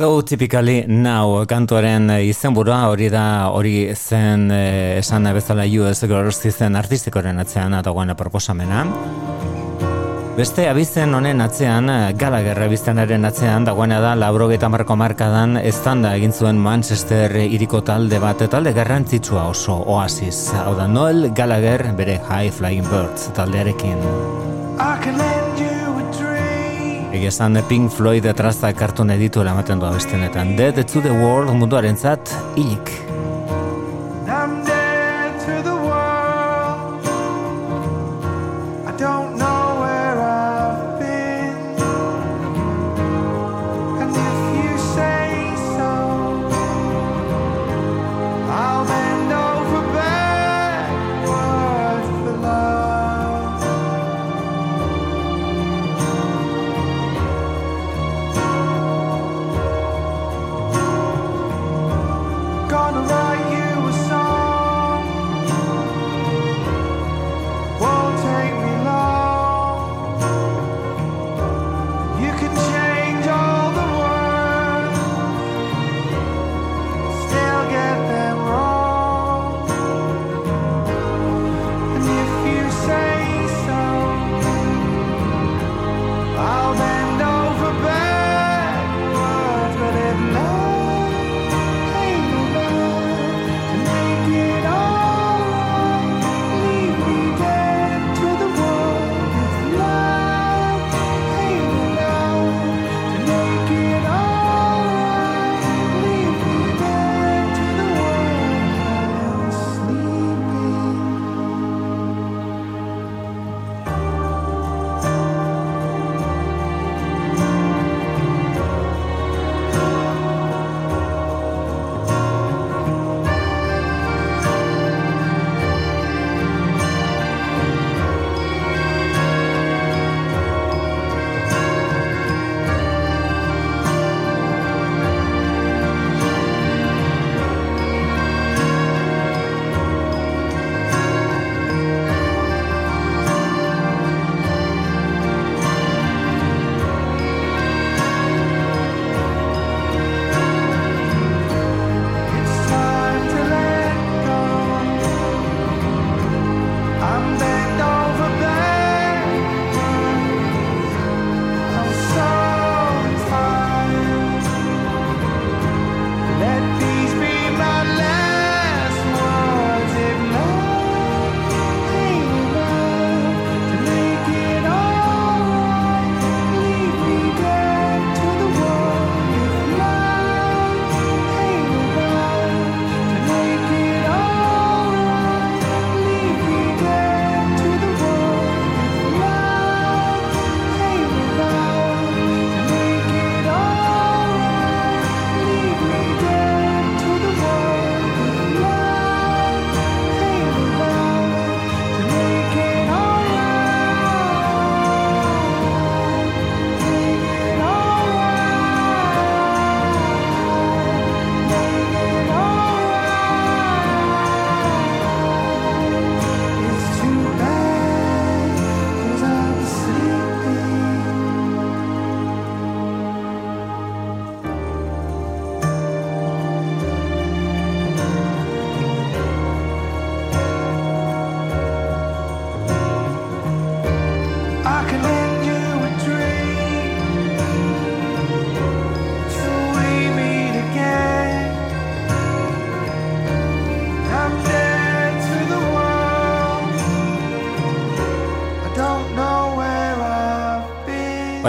So 0.02 0.24
typically 0.24 0.88
now 0.88 1.44
kantuaren 1.46 2.08
izenburua 2.26 2.88
hori 2.90 3.06
da 3.14 3.52
hori 3.54 3.92
zen 3.94 4.48
eh, 4.50 4.98
esan 4.98 5.30
bezala 5.30 5.68
US 5.78 6.02
Girls 6.10 6.40
izen 6.50 6.74
artistikoren 6.80 7.38
atzean 7.38 7.76
dagoen 7.86 8.16
proposamena. 8.18 8.80
Beste 10.40 10.66
abizen 10.72 11.14
honen 11.14 11.46
atzean, 11.46 11.92
eh, 11.94 12.16
Gallagher 12.18 12.64
abizenaren 12.66 13.30
atzean, 13.30 13.68
dagoena 13.70 14.02
da, 14.02 14.16
laurogeta 14.18 14.72
marko 14.74 14.98
markadan, 14.98 15.60
eztanda 15.62 16.16
egin 16.18 16.34
zuen 16.34 16.58
Manchester 16.58 17.38
iriko 17.44 17.84
talde 17.86 18.18
bat, 18.26 18.42
talde 18.50 18.74
garrantzitsua 18.74 19.46
oso, 19.54 19.84
oasis. 19.86 20.48
Hau 20.64 20.74
da, 20.82 20.90
Noel 20.90 21.30
Gallagher 21.30 21.92
bere 21.94 22.18
High 22.26 22.50
Flying 22.50 22.90
Birds 22.90 23.30
taldearekin. 23.38 24.02
Esan 27.28 27.60
Pink 27.70 27.92
Floyd 27.92 28.26
atrazak 28.26 28.78
kartun 28.80 29.14
edituela 29.14 29.52
ematen 29.52 29.80
du 29.80 29.86
abestenetan. 29.86 30.56
Dead 30.58 30.82
to 30.88 31.02
the 31.02 31.14
World 31.22 31.54
munduaren 31.54 31.98
zat, 31.98 32.34
hilik. 32.56 33.11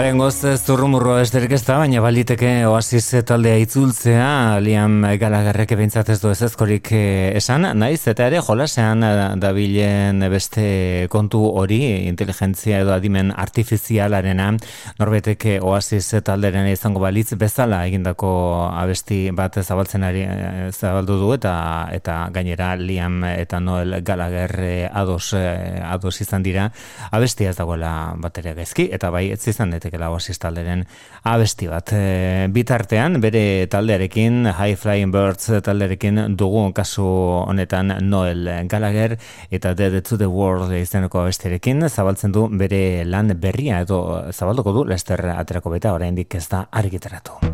Been. 0.03 0.13
Horengoz 0.13 0.59
zurrumurro 0.67 1.13
esterik 1.17 1.55
ez 1.55 1.61
da, 1.65 1.79
baina 1.81 2.01
baliteke 2.03 2.49
oasis 2.69 3.23
taldea 3.25 3.55
itzultzea, 3.63 4.59
Liam 4.61 4.99
Gallagherrek 5.17 5.71
behintzat 5.79 6.11
ez 6.13 6.17
du 6.21 6.27
ez 6.29 6.37
ezkorik 6.45 6.91
eh, 6.93 7.31
esan, 7.39 7.65
naiz, 7.79 8.01
eta 8.11 8.27
ere 8.29 8.41
jolasean 8.45 9.01
eh, 9.07 9.13
dabilen 9.41 10.21
beste 10.29 10.65
kontu 11.09 11.41
hori, 11.61 11.79
inteligentzia 12.11 12.81
edo 12.83 12.93
adimen 12.93 13.31
artifizialarena, 13.31 14.51
norbetek 14.99 15.47
oasis 15.65 16.19
talderen 16.27 16.69
izango 16.69 17.01
balitz 17.01 17.33
bezala 17.39 17.81
egindako 17.87 18.33
abesti 18.69 19.31
bat 19.33 19.57
zabaltzen 19.63 20.05
ari 20.05 20.27
eh, 20.27 20.69
zabaldu 20.75 21.17
du, 21.23 21.31
eta 21.39 21.55
eta 21.95 22.19
gainera 22.37 22.73
Liam 22.77 23.23
eta 23.31 23.63
Noel 23.63 23.97
Gallagher 24.05 24.55
eh, 24.61 24.77
ados, 24.93 25.33
ados 25.33 26.13
izan 26.21 26.45
dira, 26.45 26.69
abestia 27.09 27.49
ez 27.49 27.57
dagoela 27.57 28.13
bateria 28.19 28.53
gaizki, 28.61 28.91
eta 28.93 29.09
bai 29.09 29.29
ez 29.33 29.41
izan 29.47 29.73
daitekela 29.93 30.09
oasis 30.09 30.39
talderen 30.39 30.85
abesti 31.23 31.67
bat. 31.67 31.93
E, 31.93 32.47
bitartean, 32.53 33.19
bere 33.21 33.67
taldearekin, 33.67 34.49
High 34.57 34.75
Flying 34.75 35.11
Birds 35.11 35.51
talderekin 35.63 36.35
dugu 36.37 36.71
kasu 36.73 37.05
honetan 37.47 37.93
Noel 38.01 38.67
Gallagher 38.67 39.17
eta 39.51 39.73
Dead 39.73 40.01
to 40.03 40.17
the 40.17 40.27
World 40.27 40.73
izaneko 40.73 41.21
abestirekin 41.21 41.87
zabaltzen 41.89 42.31
du 42.31 42.47
bere 42.49 43.05
lan 43.05 43.33
berria 43.39 43.81
edo 43.81 44.29
zabalduko 44.31 44.73
du 44.73 44.85
Lester 44.85 45.19
aterako 45.37 45.69
beta 45.69 45.93
oraindik 45.93 46.35
ez 46.35 46.47
da 46.49 46.67
argitaratu. 46.71 47.53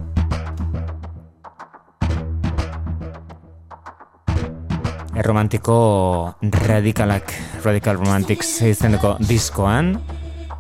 erromantiko 5.20 6.36
radikalak, 6.64 7.34
radical 7.66 7.98
romantics 8.00 8.62
izeneko 8.64 9.18
diskoan, 9.28 9.98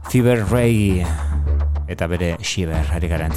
Fever 0.09 0.43
Ray 0.49 1.05
eta 1.89 2.07
bere 2.07 2.35
xiber 2.39 2.93
ari 2.93 3.07
gara. 3.07 3.29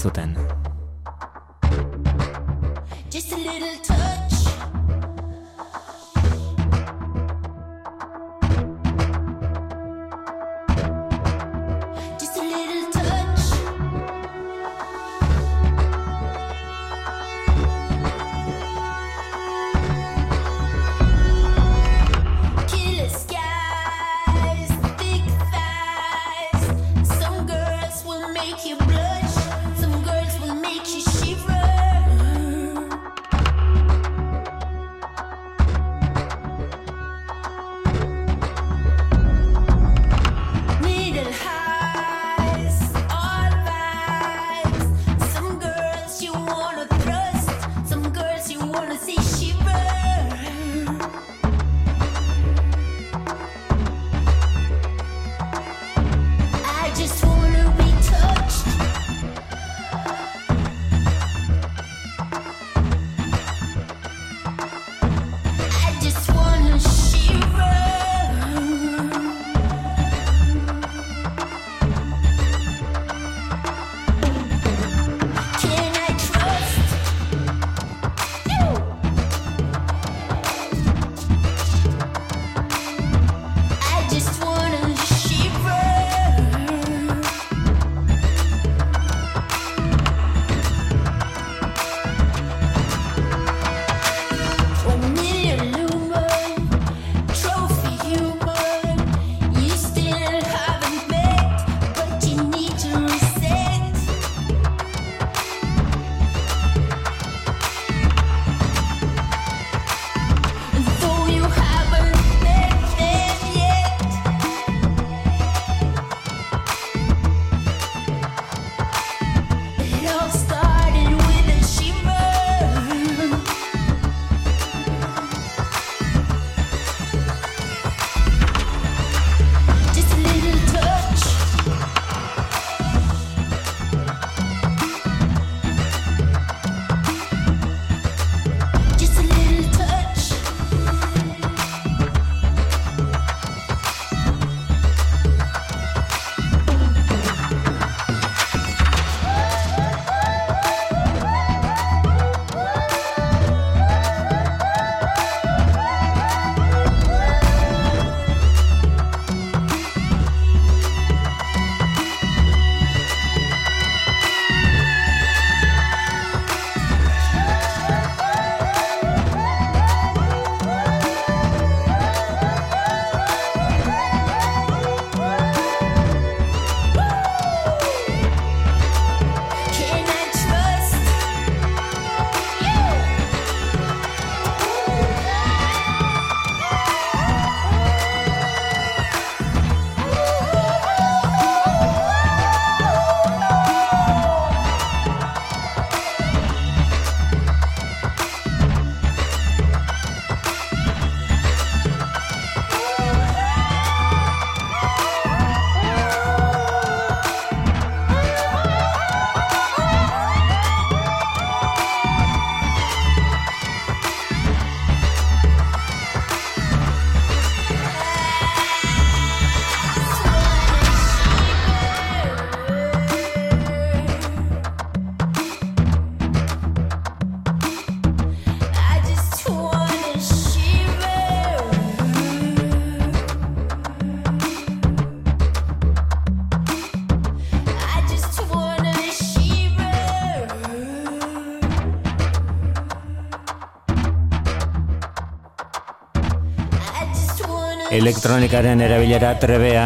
elektronikaren 248.03 248.81
erabilera 248.83 249.29
trebea 249.39 249.85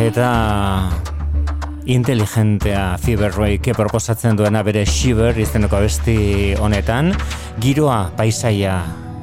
eta 0.00 0.28
inteligentea 1.84 2.94
Fiberroi 3.02 3.58
ke 3.60 3.74
proposatzen 3.76 4.38
duena 4.40 4.62
bere 4.64 4.86
Shiver 4.88 5.36
izeneko 5.36 5.82
besti 5.84 6.16
honetan. 6.56 7.12
Giroa 7.60 7.98
paisaia 8.16 8.78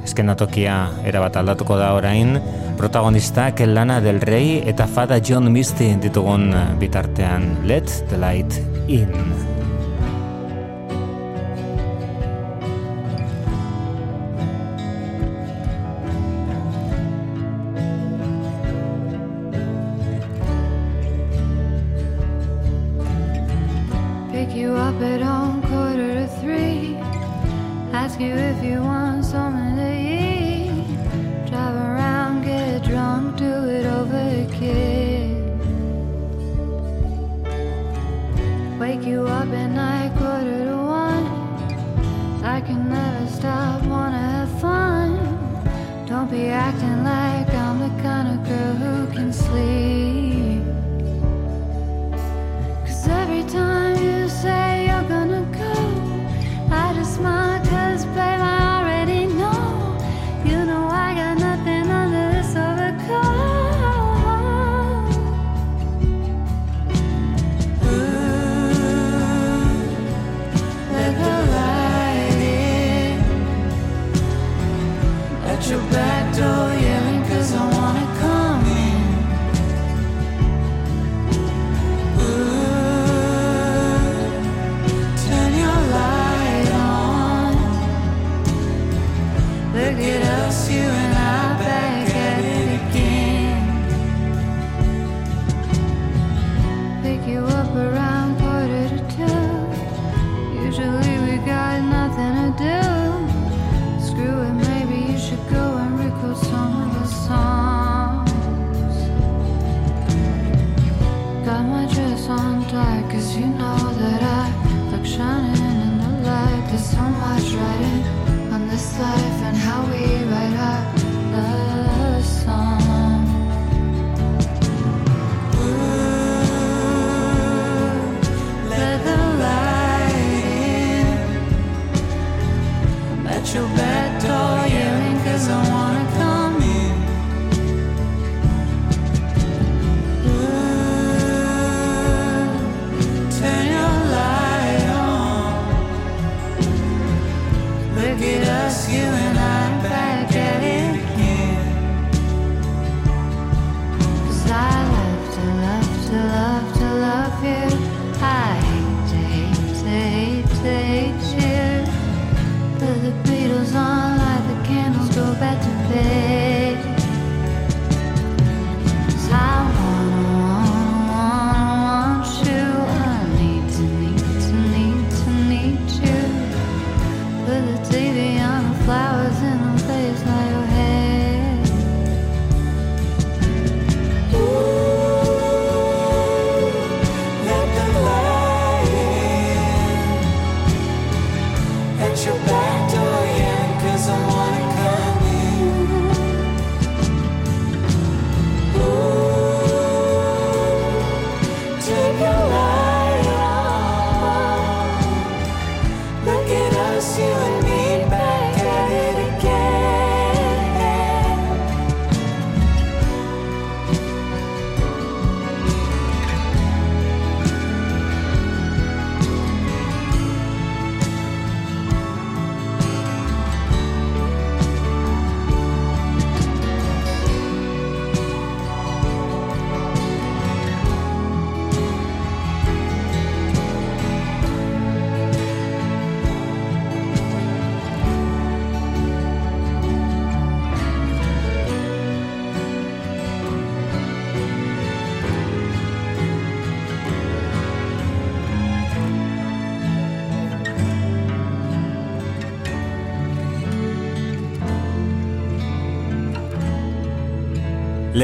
eskenatokia 0.06 0.78
erabat 1.10 1.42
aldatuko 1.42 1.80
da 1.82 1.96
orain. 1.98 2.38
Protagonista 2.78 3.50
Kelana 3.58 3.98
del 4.06 4.22
Rey 4.22 4.62
eta 4.62 4.86
Fada 4.86 5.18
John 5.18 5.50
Misty 5.50 5.96
ditugun 6.06 6.52
bitartean. 6.78 7.50
Let 7.66 7.90
the 8.12 8.22
Light 8.22 8.62
In. 8.86 9.55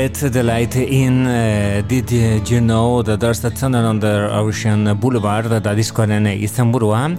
Let 0.02 0.32
the 0.32 0.42
Light 0.42 0.76
In 0.76 1.28
uh, 1.28 1.84
Did 1.88 2.10
You 2.50 2.60
Know 2.60 3.04
That 3.04 3.20
There's 3.20 3.46
a 3.46 3.52
Tunnel 3.52 3.86
on 3.86 4.00
the 4.00 4.30
Ocean 4.34 4.98
Boulevard 4.98 5.64
da 5.64 5.76
diskoaren 5.76 6.26
izenburua. 6.26 7.12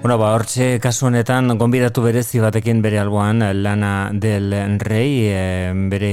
Bueno, 0.00 0.16
ba, 0.16 0.30
hortxe 0.32 0.78
kasu 0.80 1.10
honetan 1.10 1.58
gonbidatu 1.60 2.00
berezi 2.00 2.38
batekin 2.40 2.78
bere 2.80 2.96
alboan 3.02 3.42
eh, 3.44 3.50
Lana 3.52 4.08
del 4.16 4.54
Rey 4.80 5.26
e, 5.28 5.74
bere 5.92 6.12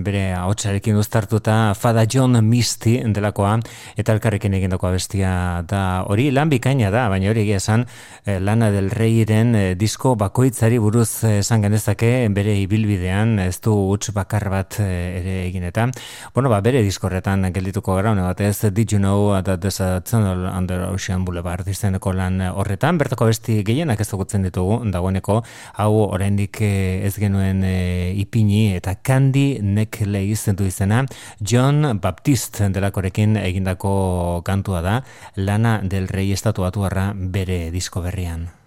bere 0.00 0.22
ahotsarekin 0.32 0.96
uztartuta 0.96 1.74
Fada 1.76 2.06
John 2.08 2.38
Misty 2.46 2.94
delakoa 3.12 3.58
eta 4.00 4.14
elkarrekin 4.16 4.56
egindako 4.56 4.94
bestia 4.94 5.32
da 5.68 5.82
hori. 6.08 6.30
Lan 6.32 6.48
bikaina 6.48 6.88
da, 6.88 7.02
baina 7.12 7.28
hori 7.28 7.42
egia 7.42 7.58
esan 7.60 7.84
eh, 8.24 8.38
Lana 8.40 8.70
del 8.72 8.88
Reyren 8.88 9.52
e, 9.52 9.62
disko 9.76 10.14
bakoitzari 10.16 10.80
buruz 10.80 11.20
esan 11.28 11.60
genezake 11.68 12.24
bere 12.32 12.56
ibilbidean 12.62 13.36
ez 13.44 13.60
du 13.60 13.76
huts 13.90 14.14
bakar 14.16 14.48
bat 14.48 14.80
ere 14.80 15.42
egin 15.42 15.68
eta. 15.68 15.90
Bueno, 16.32 16.48
ba, 16.48 16.62
bere 16.64 16.80
diskorretan 16.88 17.44
geldituko 17.52 18.00
gara, 18.00 18.16
batez 18.16 18.72
Did 18.72 18.96
You 18.96 19.04
Know 19.04 19.42
That 19.42 19.60
There's 19.60 19.82
a 19.84 20.00
Tunnel 20.00 20.48
Under 20.48 20.88
Ocean 20.88 21.28
Boulevard 21.28 21.68
izeneko 21.68 22.16
lan 22.16 22.40
horretan, 22.48 22.96
bertako 23.10 23.26
besti 23.26 23.64
gehienak 23.66 23.98
ezagutzen 24.04 24.44
ditugu, 24.46 24.76
dagoeneko, 24.94 25.40
hau 25.82 25.94
oraindik 26.04 26.60
eh, 26.62 27.02
ez 27.06 27.16
genuen 27.18 27.64
e, 27.66 28.12
ipini, 28.22 28.76
eta 28.78 28.94
Candy 29.02 29.58
Necklace 29.62 30.54
du 30.54 30.68
izena, 30.70 31.02
John 31.42 31.98
Baptist 31.98 32.62
delakorekin 32.70 33.34
egindako 33.42 34.44
kantua 34.46 34.84
da, 34.86 34.96
Lana 35.34 35.80
del 35.82 36.06
Rey 36.06 36.30
estatuatuarra 36.38 37.10
bere 37.16 37.70
disko 37.74 38.06
berrian. 38.06 38.59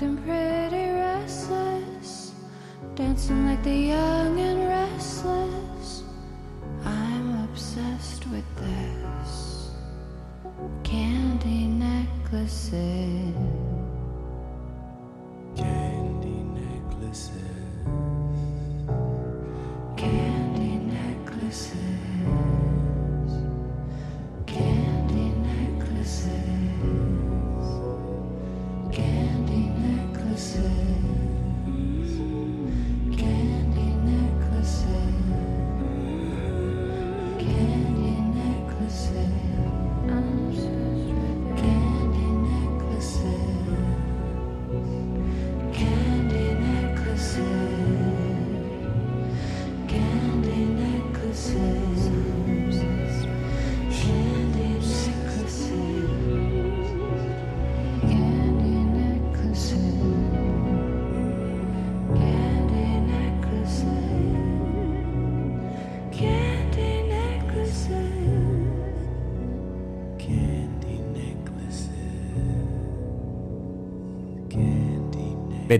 And 0.00 0.24
pretty 0.24 0.61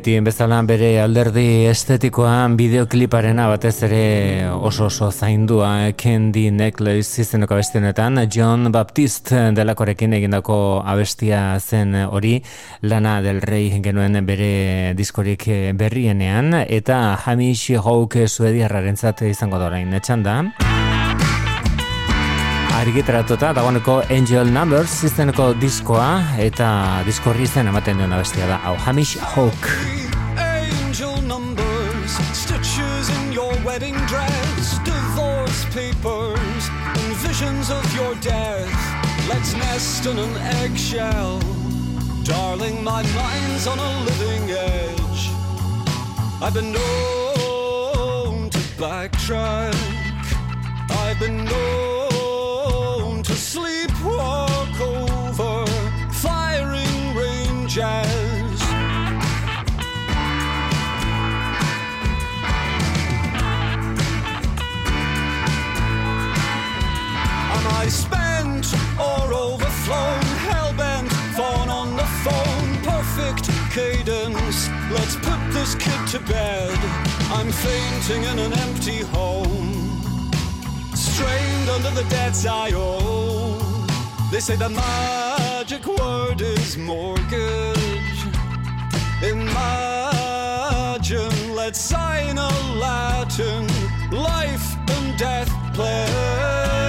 betien 0.03 0.25
bezala 0.27 0.57
bere 0.67 0.97
alderdi 0.99 1.69
estetikoan 1.71 2.57
bideokliparena 2.59 3.45
batez 3.53 3.85
ere 3.87 4.49
oso 4.51 4.89
oso 4.89 5.13
zaindua 5.13 5.69
eh, 5.85 5.93
Candy 5.95 6.49
Necklace 6.51 7.23
izeneko 7.23 7.55
abesti 7.55 7.79
honetan. 7.79 8.19
John 8.27 8.73
Baptist 8.75 9.31
delakorekin 9.31 10.19
egindako 10.19 10.57
abestia 10.83 11.45
zen 11.61 11.95
hori 12.03 12.35
Lana 12.83 13.21
del 13.23 13.39
Rey 13.47 13.71
genuen 13.85 14.19
bere 14.27 14.93
diskorik 14.99 15.47
berrienean 15.79 16.65
eta 16.67 17.21
Hamish 17.23 17.79
Hawke 17.79 18.27
suediarrarentzat 18.27 19.23
izango 19.31 19.63
da 19.63 19.71
orain. 19.71 19.95
Etxan 20.03 20.27
da 20.27 20.41
argitaratuta 22.83 23.53
dagoeneko 23.55 24.01
Angel 24.11 24.49
Numbers 24.51 25.05
izeneko 25.07 25.53
diskoa 25.55 26.35
eta 26.43 26.69
diskorri 27.07 27.45
izen 27.47 27.69
ematen 27.71 28.01
duen 28.01 28.11
abestia 28.17 28.49
da 28.51 28.57
hau 28.65 28.73
Hamish 28.87 29.21
Hawk 29.35 29.69
Angel 30.43 31.15
Numbers 31.29 32.17
Stitches 32.35 33.11
in 33.15 33.33
your 33.37 33.55
wedding 33.65 33.95
dress 34.11 34.73
Divorce 34.83 35.63
papers 35.71 36.71
And 36.99 37.15
visions 37.23 37.71
of 37.71 37.87
your 37.95 38.15
death. 38.17 38.75
Let's 39.29 39.55
nest 39.55 40.07
in 40.07 40.19
an 40.19 40.37
eggshell. 40.61 41.39
Darling, 42.25 42.83
my 42.85 43.03
mind's 43.15 43.67
on 43.67 43.79
a 43.79 43.93
living 44.05 44.51
edge. 44.51 45.31
I've 46.43 46.53
been 46.53 46.73
known 46.73 48.51
to 48.51 48.59
backtrack. 48.77 49.75
I've 50.91 51.19
been 51.21 51.45
known 51.45 52.02
to 76.13 76.21
bed. 76.21 76.79
I'm 77.31 77.51
fainting 77.51 78.23
in 78.25 78.39
an 78.39 78.53
empty 78.53 78.99
home. 79.17 79.73
Strained 80.95 81.71
under 81.71 81.91
the 81.91 82.05
debts 82.11 82.45
I 82.45 82.71
owe. 82.75 83.59
They 84.31 84.41
say 84.41 84.57
the 84.57 84.69
magic 84.69 85.87
word 85.87 86.43
is 86.43 86.77
mortgage. 86.77 88.27
Imagine, 89.23 89.55
let's 91.55 91.81
sign 91.81 92.37
a 92.37 92.51
Latin 92.77 93.67
life 94.11 94.77
and 94.91 95.17
death 95.19 95.49
pledge. 95.73 96.82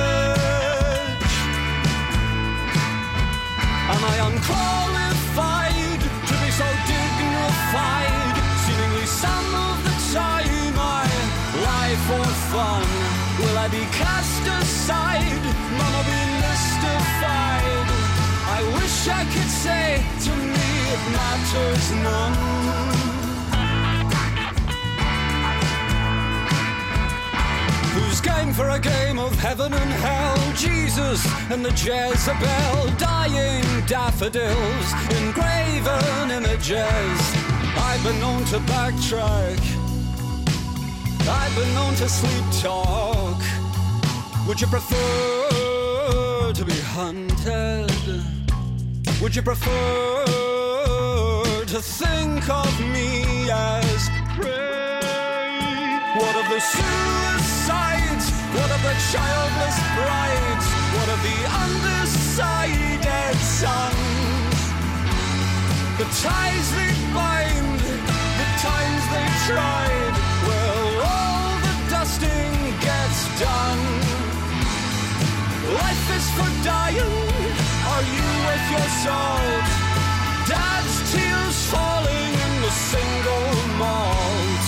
I 13.63 13.69
be 13.69 13.85
cast 13.95 14.43
aside? 14.59 15.43
Mama 15.79 16.01
be 16.03 16.19
mystified. 16.43 17.87
I 18.57 18.61
wish 18.75 19.07
I 19.07 19.23
could 19.23 19.51
say 19.63 20.03
to 20.25 20.31
me 20.35 20.69
it 20.93 21.03
matters 21.15 21.85
none. 22.03 22.35
Who's 27.93 28.19
game 28.19 28.51
for 28.51 28.67
a 28.67 28.79
game 28.79 29.17
of 29.17 29.33
heaven 29.39 29.71
and 29.73 29.91
hell? 29.91 30.53
Jesus 30.57 31.25
and 31.49 31.63
the 31.63 31.71
Jezebel, 31.71 32.97
dying 32.97 33.63
daffodils, 33.85 34.87
engraven 35.21 36.31
images. 36.31 37.21
I've 37.77 38.03
been 38.03 38.19
known 38.19 38.43
to 38.45 38.59
backtrack. 38.59 39.82
I've 41.25 41.55
been 41.55 41.73
known 41.73 41.95
to 41.95 42.09
sleep 42.09 42.43
talk. 42.61 43.41
Would 44.45 44.59
you 44.59 44.67
prefer 44.67 46.51
to 46.53 46.65
be 46.65 46.77
hunted? 46.97 47.89
Would 49.21 49.33
you 49.33 49.41
prefer 49.41 50.25
to 51.65 51.81
think 51.81 52.49
of 52.49 52.79
me 52.81 53.49
as 53.49 54.09
prey? 54.35 54.99
What 56.17 56.35
of 56.35 56.49
the 56.49 56.59
suicides? 56.59 58.29
What 58.51 58.69
of 58.69 58.81
the 58.83 58.95
childless 59.11 59.77
brides? 59.95 60.67
What 60.93 61.07
of 61.07 61.19
the 61.23 61.39
undecided 61.63 63.37
sons? 63.39 64.59
The 65.97 66.07
ties 66.21 66.67
they 66.75 66.93
bind, 67.13 67.79
the 67.79 68.47
times 68.59 69.03
they 69.13 69.27
tried. 69.47 69.82
For 76.37 76.49
dying. 76.63 77.15
Are 77.93 78.05
you 78.15 78.25
worth 78.45 78.67
your 78.75 78.89
salt? 79.03 79.67
Dad's 80.49 80.95
tears 81.11 81.57
falling 81.71 82.33
in 82.45 82.53
the 82.65 82.73
single 82.91 83.49
malt. 83.81 84.65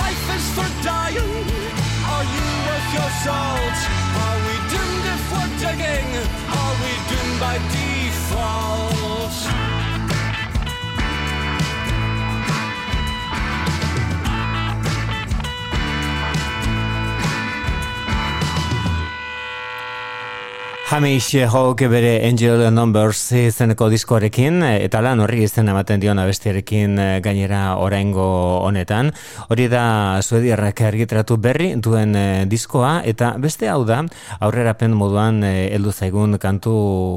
Life 0.00 0.26
is 0.36 0.46
for 0.56 0.70
dying. 0.84 1.34
Are 2.14 2.26
you 2.34 2.46
worth 2.66 2.88
your 2.98 3.12
salt? 3.24 3.78
Are 4.24 4.38
we 4.46 4.54
doomed 4.72 5.06
if 5.14 5.22
we're 5.32 5.52
digging? 5.64 6.10
Are 6.60 6.74
we 6.82 6.92
doomed 7.10 7.38
by 7.40 7.56
default? 7.74 9.71
Hamish 20.92 21.48
Hawk 21.48 21.80
bere 21.88 22.18
Angel 22.28 22.66
Numbers 22.68 23.16
izeneko 23.32 23.86
diskoarekin 23.88 24.60
eta 24.66 25.00
lan 25.00 25.22
horri 25.24 25.38
izen 25.46 25.70
ematen 25.72 26.02
dion 26.02 26.18
abestiarekin 26.20 26.98
eh, 27.00 27.06
gainera 27.24 27.78
oraingo 27.80 28.26
honetan. 28.66 29.08
Hori 29.48 29.70
da 29.72 30.20
suediarrak 30.20 30.82
argitaratu 30.84 31.38
berri 31.40 31.70
duen 31.80 32.12
eh, 32.12 32.44
diskoa 32.44 32.90
eta 33.08 33.30
beste 33.40 33.70
hau 33.72 33.86
da 33.88 34.02
aurrerapen 34.44 34.92
moduan 34.92 35.40
eh, 35.48 35.70
heldu 35.72 35.94
zaigun 35.96 36.36
kantu 36.36 36.74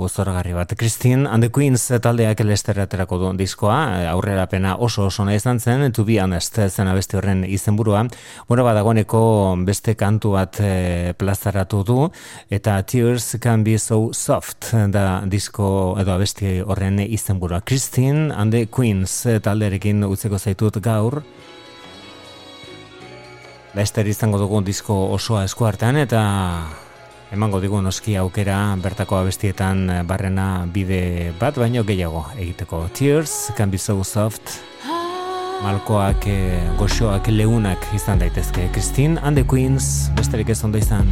zoragarri 0.07 0.55
bat. 0.55 0.71
Christine 0.79 1.27
and 1.27 1.43
the 1.43 1.51
Queens 1.51 1.89
taldeak 1.99 2.45
elesteraterako 2.45 3.19
duen 3.25 3.35
diskoa, 3.35 3.81
eh, 3.97 4.07
aurrerapena 4.13 4.77
oso 4.79 5.09
oso 5.09 5.27
nahi 5.27 5.35
izan 5.41 5.59
zen, 5.59 5.91
to 5.91 6.07
be 6.07 6.15
honest 6.23 6.61
zen 6.69 6.93
abesti 6.93 7.19
horren 7.19 7.43
izenburua. 7.43 8.05
Bueno, 8.47 8.63
badagoneko 8.63 9.25
beste 9.67 9.99
kantu 9.99 10.37
bat 10.39 10.63
eh, 10.63 11.11
plazaratu 11.19 11.83
du 11.83 11.99
eta 12.47 12.79
Tears 12.87 13.35
Can 13.43 13.64
Be 13.65 13.79
So 13.79 14.13
Soft 14.13 14.69
da 14.93 15.23
disko 15.25 15.95
edo 15.97 16.13
abesti 16.13 16.59
horren 16.61 16.99
izenburua. 17.01 17.63
Christine 17.65 18.29
and 18.29 18.53
the 18.53 18.67
Queens 18.69 19.25
eh, 19.25 19.39
talderekin 19.41 20.05
utzeko 20.05 20.37
zaitut 20.37 20.77
gaur. 20.85 21.23
Laster 23.73 24.05
izango 24.07 24.37
dugu 24.37 24.61
disko 24.61 24.95
osoa 25.15 25.43
eskuartean 25.49 25.97
eta 25.97 26.21
emango 27.33 27.57
digu 27.63 27.81
noski 27.81 28.13
aukera 28.21 28.59
bertako 28.83 29.17
abestietan 29.23 29.89
eh, 29.89 30.03
barrena 30.05 30.67
bide 30.69 31.33
bat 31.41 31.57
baino 31.57 31.81
gehiago 31.83 32.27
egiteko. 32.37 32.85
Tears 32.93 33.33
Can 33.57 33.73
Be 33.73 33.81
So 33.81 33.97
Soft 34.03 34.59
malkoak, 35.65 36.27
eh, 36.29 36.61
goxoak, 36.77 37.33
leunak 37.33 37.89
izan 37.97 38.21
daitezke. 38.21 38.69
Christine 38.71 39.17
and 39.23 39.41
the 39.41 39.43
Queens, 39.43 40.11
besterik 40.15 40.53
ez 40.53 40.63
ondo 40.63 40.77
izan. 40.77 41.09